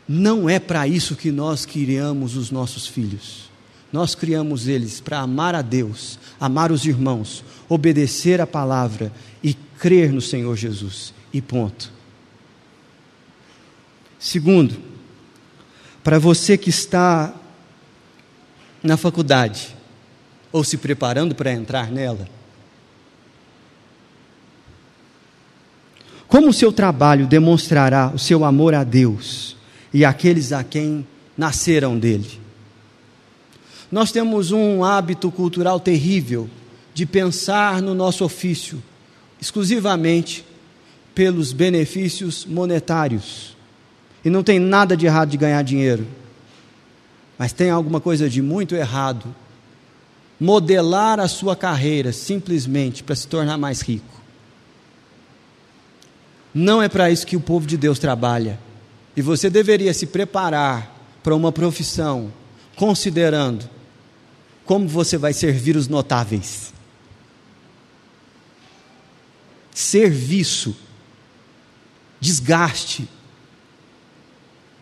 Não 0.05 0.49
é 0.49 0.59
para 0.59 0.85
isso 0.85 1.15
que 1.15 1.31
nós 1.31 1.65
criamos 1.65 2.35
os 2.35 2.51
nossos 2.51 2.85
filhos. 2.85 3.49
Nós 3.93 4.13
criamos 4.13 4.67
eles 4.67 4.99
para 4.99 5.19
amar 5.19 5.55
a 5.55 5.61
Deus, 5.61 6.19
amar 6.37 6.73
os 6.73 6.85
irmãos, 6.85 7.41
obedecer 7.69 8.41
a 8.41 8.45
palavra 8.45 9.13
e 9.41 9.53
crer 9.53 10.11
no 10.11 10.19
Senhor 10.19 10.57
Jesus. 10.57 11.13
E 11.31 11.41
ponto. 11.41 11.89
Segundo, 14.19 14.77
para 16.03 16.19
você 16.19 16.57
que 16.57 16.69
está 16.69 17.33
na 18.83 18.97
faculdade 18.97 19.73
ou 20.51 20.65
se 20.65 20.77
preparando 20.77 21.33
para 21.33 21.53
entrar 21.53 21.89
nela, 21.89 22.27
Como 26.27 26.49
o 26.49 26.53
seu 26.53 26.71
trabalho 26.71 27.27
demonstrará 27.27 28.11
o 28.13 28.19
seu 28.19 28.43
amor 28.43 28.73
a 28.73 28.83
Deus 28.83 29.55
e 29.93 30.03
àqueles 30.03 30.51
a 30.51 30.63
quem 30.63 31.05
nasceram 31.37 31.97
dele? 31.97 32.39
Nós 33.91 34.11
temos 34.11 34.51
um 34.51 34.83
hábito 34.83 35.31
cultural 35.31 35.79
terrível 35.79 36.49
de 36.93 37.05
pensar 37.05 37.81
no 37.81 37.93
nosso 37.93 38.25
ofício 38.25 38.81
exclusivamente 39.39 40.45
pelos 41.13 41.53
benefícios 41.53 42.45
monetários. 42.45 43.55
E 44.23 44.29
não 44.29 44.43
tem 44.43 44.59
nada 44.59 44.97
de 44.97 45.05
errado 45.05 45.29
de 45.29 45.37
ganhar 45.37 45.61
dinheiro. 45.61 46.07
Mas 47.37 47.53
tem 47.53 47.69
alguma 47.69 48.01
coisa 48.01 48.29
de 48.29 48.41
muito 48.41 48.75
errado 48.75 49.33
modelar 50.39 51.19
a 51.19 51.27
sua 51.27 51.55
carreira 51.55 52.11
simplesmente 52.11 53.03
para 53.03 53.15
se 53.15 53.27
tornar 53.27 53.57
mais 53.57 53.81
rico. 53.81 54.24
Não 56.57 56.81
é 56.81 56.87
para 56.87 57.11
isso 57.11 57.27
que 57.27 57.35
o 57.35 57.41
povo 57.41 57.67
de 57.67 57.75
Deus 57.75 57.99
trabalha. 57.99 58.57
E 59.13 59.21
você 59.21 59.49
deveria 59.49 59.93
se 59.93 60.05
preparar 60.05 60.89
para 61.21 61.35
uma 61.35 61.51
profissão, 61.51 62.31
considerando 62.77 63.69
como 64.63 64.87
você 64.87 65.17
vai 65.17 65.33
servir 65.33 65.75
os 65.75 65.89
notáveis. 65.89 66.73
Serviço, 69.73 70.73
desgaste 72.21 73.05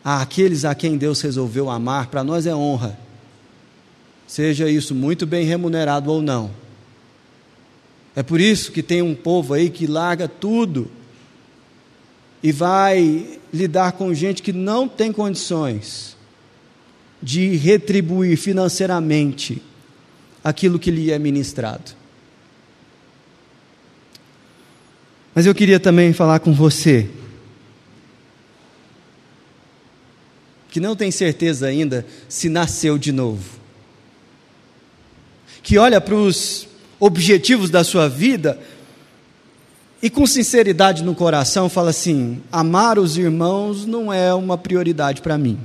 àqueles 0.06 0.66
a 0.66 0.76
quem 0.76 0.96
Deus 0.96 1.22
resolveu 1.22 1.72
amar, 1.72 2.08
para 2.08 2.24
nós 2.24 2.46
é 2.46 2.56
honra. 2.56 3.00
Seja 4.28 4.70
isso 4.70 4.94
muito 4.94 5.26
bem 5.26 5.44
remunerado 5.44 6.12
ou 6.12 6.22
não. 6.22 6.52
É 8.16 8.22
por 8.22 8.40
isso 8.40 8.72
que 8.72 8.84
tem 8.84 9.02
um 9.02 9.16
povo 9.16 9.56
aí 9.56 9.72
que 9.72 9.88
larga 9.88 10.28
tudo 10.28 10.90
e 12.44 12.52
vai 12.52 13.40
lidar 13.54 13.94
com 13.94 14.14
gente 14.14 14.44
que 14.44 14.52
não 14.52 14.86
tem 14.86 15.14
condições 15.14 16.18
de 17.22 17.56
retribuir 17.56 18.36
financeiramente 18.38 19.62
aquilo 20.44 20.78
que 20.78 20.92
lhe 20.92 21.10
é 21.10 21.18
ministrado. 21.18 21.94
Mas 25.34 25.46
eu 25.46 25.56
queria 25.56 25.80
também 25.80 26.12
falar 26.12 26.40
com 26.40 26.54
você, 26.54 27.10
que 30.70 30.82
não 30.82 30.96
tem 30.96 31.12
certeza 31.12 31.68
ainda 31.68 32.06
se 32.28 32.50
nasceu 32.50 32.98
de 32.98 33.14
novo, 33.14 33.58
que 35.64 35.78
olha 35.78 36.02
para 36.02 36.16
os 36.16 36.68
objetivos 37.00 37.70
da 37.70 37.84
sua 37.86 38.10
vida 38.10 38.60
e 40.04 40.10
com 40.10 40.28
sinceridade 40.28 41.02
no 41.02 41.16
coração 41.16 41.70
fala 41.70 41.92
assim: 41.92 42.44
amar 42.52 43.00
os 43.00 43.18
irmãos 43.18 43.86
não 43.86 44.12
é 44.12 44.34
uma 44.34 44.58
prioridade 44.58 45.22
para 45.22 45.38
mim. 45.38 45.58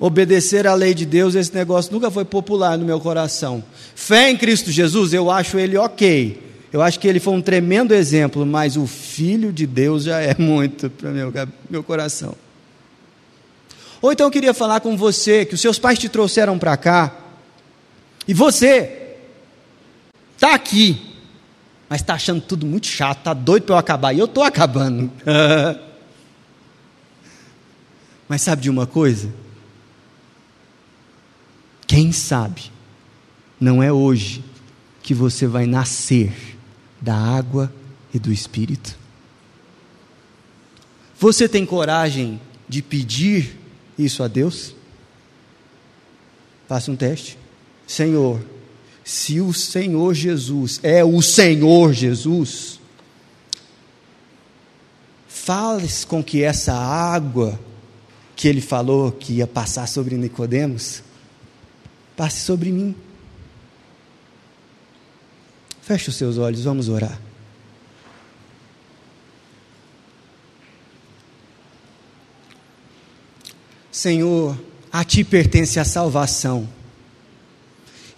Obedecer 0.00 0.66
à 0.66 0.72
lei 0.72 0.94
de 0.94 1.04
Deus, 1.04 1.34
esse 1.34 1.54
negócio 1.54 1.92
nunca 1.92 2.10
foi 2.10 2.24
popular 2.24 2.78
no 2.78 2.86
meu 2.86 2.98
coração. 2.98 3.62
Fé 3.94 4.30
em 4.30 4.36
Cristo 4.36 4.70
Jesus, 4.70 5.12
eu 5.12 5.30
acho 5.30 5.58
ele 5.58 5.76
ok. 5.76 6.42
Eu 6.72 6.80
acho 6.80 6.98
que 6.98 7.06
ele 7.06 7.20
foi 7.20 7.34
um 7.34 7.42
tremendo 7.42 7.92
exemplo, 7.92 8.46
mas 8.46 8.76
o 8.78 8.86
Filho 8.86 9.52
de 9.52 9.66
Deus 9.66 10.04
já 10.04 10.20
é 10.20 10.34
muito 10.38 10.88
para 10.88 11.10
meu, 11.10 11.30
meu 11.68 11.82
coração. 11.82 12.34
Ou 14.00 14.10
então 14.10 14.26
eu 14.26 14.30
queria 14.30 14.54
falar 14.54 14.80
com 14.80 14.96
você 14.96 15.44
que 15.44 15.54
os 15.54 15.60
seus 15.60 15.78
pais 15.78 15.98
te 15.98 16.08
trouxeram 16.08 16.58
para 16.58 16.76
cá, 16.78 17.14
e 18.26 18.32
você 18.32 19.16
está 20.36 20.54
aqui, 20.54 21.17
mas 21.88 22.00
está 22.02 22.14
achando 22.14 22.40
tudo 22.40 22.66
muito 22.66 22.86
chato, 22.86 23.18
está 23.18 23.32
doido 23.32 23.64
para 23.64 23.74
eu 23.74 23.78
acabar, 23.78 24.12
e 24.12 24.18
eu 24.18 24.26
estou 24.26 24.42
acabando. 24.42 25.10
mas 28.28 28.42
sabe 28.42 28.62
de 28.62 28.70
uma 28.70 28.86
coisa? 28.86 29.32
Quem 31.86 32.12
sabe, 32.12 32.70
não 33.58 33.82
é 33.82 33.90
hoje 33.90 34.44
que 35.02 35.14
você 35.14 35.46
vai 35.46 35.64
nascer 35.66 36.58
da 37.00 37.16
água 37.16 37.72
e 38.12 38.18
do 38.18 38.30
Espírito? 38.30 38.98
Você 41.18 41.48
tem 41.48 41.64
coragem 41.64 42.40
de 42.68 42.82
pedir 42.82 43.58
isso 43.98 44.22
a 44.22 44.28
Deus? 44.28 44.74
Faça 46.68 46.90
um 46.90 46.96
teste. 46.96 47.38
Senhor, 47.86 48.40
se 49.08 49.40
o 49.40 49.54
Senhor 49.54 50.12
Jesus 50.12 50.80
é 50.82 51.02
o 51.02 51.22
Senhor 51.22 51.94
Jesus, 51.94 52.78
fale 55.26 55.88
com 56.06 56.22
que 56.22 56.42
essa 56.42 56.74
água 56.74 57.58
que 58.36 58.46
ele 58.46 58.60
falou 58.60 59.10
que 59.10 59.32
ia 59.32 59.46
passar 59.46 59.88
sobre 59.88 60.14
Nicodemos, 60.14 61.02
passe 62.14 62.40
sobre 62.40 62.70
mim. 62.70 62.94
Feche 65.80 66.10
os 66.10 66.16
seus 66.16 66.36
olhos, 66.36 66.64
vamos 66.64 66.90
orar. 66.90 67.18
Senhor, 73.90 74.54
a 74.92 75.02
Ti 75.02 75.24
pertence 75.24 75.80
a 75.80 75.84
salvação. 75.86 76.76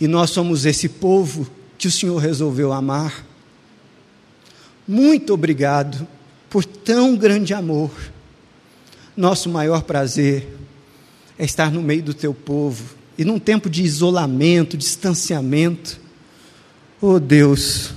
E 0.01 0.09
nós 0.09 0.31
somos 0.31 0.65
esse 0.65 0.89
povo 0.89 1.47
que 1.77 1.87
o 1.87 1.91
Senhor 1.91 2.19
resolveu 2.19 2.73
amar. 2.73 3.27
Muito 4.89 5.35
obrigado 5.35 6.07
por 6.49 6.65
tão 6.65 7.17
grande 7.17 7.53
amor. 7.53 7.91
Nosso 9.17 9.49
maior 9.49 9.83
prazer 9.83 10.49
é 11.39 11.45
estar 11.45 11.71
no 11.71 11.83
meio 11.83 12.03
do 12.03 12.15
Teu 12.15 12.33
povo 12.33 12.97
e 13.19 13.25
num 13.25 13.39
tempo 13.39 13.69
de 13.69 13.83
isolamento, 13.83 14.77
distanciamento 14.77 16.01
Oh 17.03 17.19
Deus, 17.19 17.93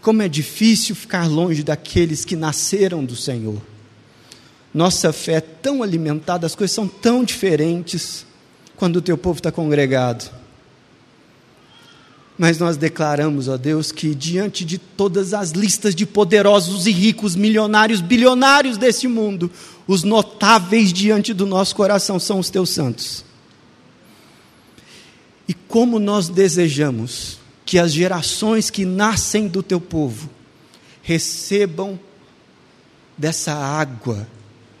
como 0.00 0.22
é 0.22 0.28
difícil 0.28 0.96
ficar 0.96 1.28
longe 1.28 1.62
daqueles 1.62 2.24
que 2.24 2.34
nasceram 2.34 3.04
do 3.04 3.14
Senhor. 3.14 3.62
Nossa 4.74 5.12
fé 5.12 5.34
é 5.34 5.40
tão 5.40 5.84
alimentada, 5.84 6.44
as 6.44 6.56
coisas 6.56 6.74
são 6.74 6.88
tão 6.88 7.22
diferentes 7.22 8.26
quando 8.74 8.96
o 8.96 9.02
teu 9.02 9.16
povo 9.16 9.38
está 9.38 9.52
congregado. 9.52 10.41
Mas 12.38 12.58
nós 12.58 12.76
declaramos, 12.76 13.46
ó 13.46 13.56
Deus, 13.56 13.92
que 13.92 14.14
diante 14.14 14.64
de 14.64 14.78
todas 14.78 15.34
as 15.34 15.50
listas 15.50 15.94
de 15.94 16.06
poderosos 16.06 16.86
e 16.86 16.90
ricos, 16.90 17.36
milionários, 17.36 18.00
bilionários 18.00 18.78
desse 18.78 19.06
mundo, 19.06 19.50
os 19.86 20.02
notáveis 20.02 20.92
diante 20.92 21.34
do 21.34 21.46
nosso 21.46 21.76
coração 21.76 22.18
são 22.18 22.38
os 22.38 22.48
teus 22.48 22.70
santos. 22.70 23.24
E 25.46 25.54
como 25.54 25.98
nós 25.98 26.28
desejamos 26.28 27.38
que 27.64 27.78
as 27.78 27.92
gerações 27.92 28.70
que 28.70 28.84
nascem 28.84 29.48
do 29.48 29.62
teu 29.62 29.80
povo 29.80 30.30
recebam 31.02 31.98
dessa 33.16 33.52
água 33.52 34.26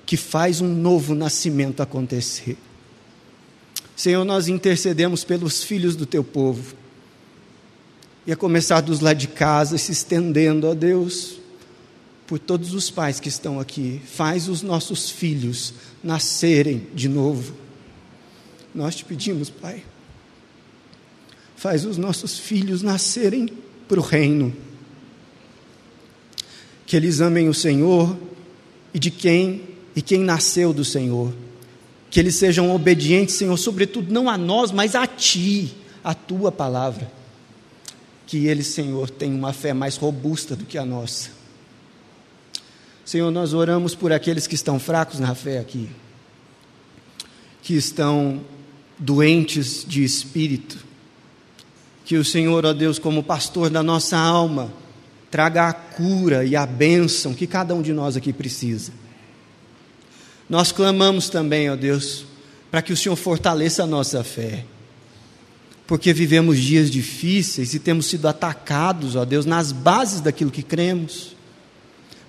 que 0.06 0.16
faz 0.16 0.60
um 0.60 0.74
novo 0.74 1.14
nascimento 1.14 1.82
acontecer. 1.82 2.56
Senhor, 3.96 4.24
nós 4.24 4.48
intercedemos 4.48 5.24
pelos 5.24 5.62
filhos 5.62 5.96
do 5.96 6.06
teu 6.06 6.24
povo. 6.24 6.74
E 8.26 8.32
a 8.32 8.36
começar 8.36 8.80
dos 8.80 9.00
lá 9.00 9.12
de 9.12 9.26
casa, 9.26 9.76
se 9.76 9.90
estendendo, 9.90 10.68
ó 10.68 10.74
Deus, 10.74 11.38
por 12.26 12.38
todos 12.38 12.72
os 12.72 12.90
pais 12.90 13.18
que 13.18 13.28
estão 13.28 13.58
aqui. 13.58 14.00
Faz 14.06 14.48
os 14.48 14.62
nossos 14.62 15.10
filhos 15.10 15.74
nascerem 16.02 16.86
de 16.94 17.08
novo. 17.08 17.54
Nós 18.74 18.94
te 18.94 19.04
pedimos, 19.04 19.50
Pai, 19.50 19.82
faz 21.56 21.84
os 21.84 21.98
nossos 21.98 22.38
filhos 22.38 22.82
nascerem 22.82 23.48
para 23.88 23.98
o 23.98 24.02
reino. 24.02 24.54
Que 26.86 26.96
eles 26.96 27.20
amem 27.20 27.48
o 27.48 27.54
Senhor 27.54 28.16
e 28.94 28.98
de 28.98 29.10
quem 29.10 29.62
e 29.94 30.00
quem 30.00 30.20
nasceu 30.20 30.72
do 30.72 30.84
Senhor. 30.84 31.32
Que 32.10 32.20
eles 32.20 32.36
sejam 32.36 32.74
obedientes, 32.74 33.34
Senhor, 33.34 33.56
sobretudo 33.56 34.12
não 34.12 34.28
a 34.28 34.38
nós, 34.38 34.70
mas 34.70 34.94
a 34.94 35.06
ti, 35.06 35.74
a 36.04 36.14
tua 36.14 36.52
palavra. 36.52 37.10
Que 38.26 38.46
eles, 38.46 38.68
Senhor, 38.68 39.10
tenham 39.10 39.36
uma 39.36 39.52
fé 39.52 39.72
mais 39.72 39.96
robusta 39.96 40.56
do 40.56 40.64
que 40.64 40.78
a 40.78 40.84
nossa. 40.84 41.30
Senhor, 43.04 43.30
nós 43.30 43.52
oramos 43.52 43.94
por 43.94 44.12
aqueles 44.12 44.46
que 44.46 44.54
estão 44.54 44.78
fracos 44.78 45.18
na 45.18 45.34
fé 45.34 45.58
aqui, 45.58 45.88
que 47.60 47.74
estão 47.74 48.40
doentes 48.98 49.84
de 49.86 50.04
espírito, 50.04 50.78
que 52.04 52.16
o 52.16 52.24
Senhor, 52.24 52.64
ó 52.64 52.72
Deus, 52.72 52.98
como 52.98 53.22
pastor 53.22 53.68
da 53.68 53.82
nossa 53.82 54.16
alma, 54.16 54.72
traga 55.30 55.68
a 55.68 55.72
cura 55.72 56.44
e 56.44 56.54
a 56.54 56.64
bênção 56.64 57.34
que 57.34 57.46
cada 57.46 57.74
um 57.74 57.82
de 57.82 57.92
nós 57.92 58.16
aqui 58.16 58.32
precisa. 58.32 58.92
Nós 60.48 60.70
clamamos 60.70 61.28
também, 61.28 61.70
ó 61.70 61.76
Deus, 61.76 62.24
para 62.70 62.82
que 62.82 62.92
o 62.92 62.96
Senhor 62.96 63.16
fortaleça 63.16 63.82
a 63.82 63.86
nossa 63.86 64.22
fé, 64.22 64.64
porque 65.92 66.14
vivemos 66.14 66.58
dias 66.58 66.90
difíceis 66.90 67.74
e 67.74 67.78
temos 67.78 68.06
sido 68.06 68.26
atacados, 68.26 69.14
ó 69.14 69.26
Deus, 69.26 69.44
nas 69.44 69.72
bases 69.72 70.22
daquilo 70.22 70.50
que 70.50 70.62
cremos, 70.62 71.36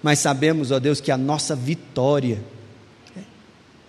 mas 0.03 0.19
sabemos, 0.19 0.69
ó 0.69 0.79
Deus, 0.79 0.99
que 0.99 1.09
a 1.09 1.17
nossa 1.17 1.55
vitória 1.55 2.43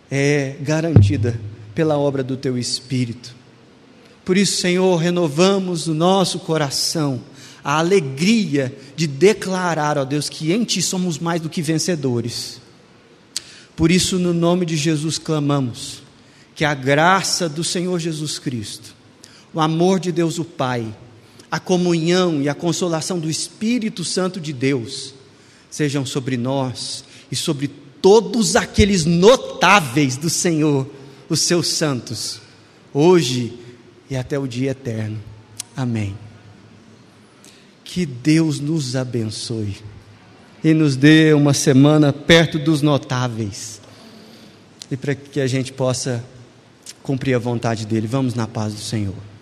é 0.09 0.55
garantida 0.61 1.41
pela 1.75 1.99
obra 1.99 2.23
do 2.23 2.37
Teu 2.37 2.57
Espírito. 2.57 3.35
Por 4.25 4.37
isso, 4.37 4.61
Senhor, 4.61 4.95
renovamos 4.95 5.89
o 5.89 5.93
nosso 5.93 6.39
coração, 6.39 7.21
a 7.65 7.77
alegria 7.81 8.73
de 8.95 9.09
declarar, 9.09 9.99
ó 9.99 10.05
Deus, 10.05 10.29
que 10.29 10.53
em 10.53 10.63
Ti 10.63 10.81
somos 10.81 11.19
mais 11.19 11.41
do 11.41 11.51
que 11.51 11.61
vencedores. 11.61 12.61
Por 13.75 13.91
isso, 13.91 14.21
no 14.21 14.33
nome 14.33 14.67
de 14.67 14.77
Jesus, 14.77 15.19
clamamos 15.19 16.01
que 16.55 16.65
a 16.65 16.75
graça 16.75 17.49
do 17.49 17.65
Senhor 17.65 17.99
Jesus 17.99 18.39
Cristo, 18.39 19.03
o 19.55 19.61
amor 19.61 20.01
de 20.01 20.11
Deus 20.11 20.39
o 20.39 20.45
Pai, 20.45 20.95
a 21.51 21.61
comunhão 21.61 22.43
e 22.43 22.49
a 22.49 22.55
consolação 22.55 23.19
do 23.19 23.31
Espírito 23.31 24.05
Santo 24.05 24.41
de 24.41 24.53
Deus 24.53 25.15
sejam 25.71 26.05
sobre 26.05 26.37
nós 26.37 27.05
e 27.31 27.37
sobre 27.37 27.69
todos 28.03 28.55
aqueles 28.55 29.05
notáveis 29.05 30.17
do 30.17 30.29
Senhor, 30.29 30.89
os 31.29 31.41
seus 31.41 31.69
santos, 31.69 32.41
hoje 32.93 33.59
e 34.11 34.17
até 34.17 34.39
o 34.39 34.47
dia 34.47 34.73
eterno. 34.73 35.21
Amém. 35.77 36.17
Que 37.83 38.05
Deus 38.05 38.61
nos 38.61 38.95
abençoe 38.95 39.77
e 40.63 40.75
nos 40.75 40.97
dê 40.97 41.33
uma 41.33 41.55
semana 41.55 42.13
perto 42.13 42.59
dos 42.59 42.83
notáveis 42.83 43.81
e 44.91 44.97
para 44.97 45.15
que 45.15 45.41
a 45.41 45.47
gente 45.47 45.73
possa 45.73 46.25
cumprir 47.03 47.35
a 47.35 47.39
vontade 47.39 47.87
dele. 47.87 48.07
Vamos 48.07 48.35
na 48.35 48.47
paz 48.47 48.75
do 48.75 48.81
Senhor. 48.81 49.34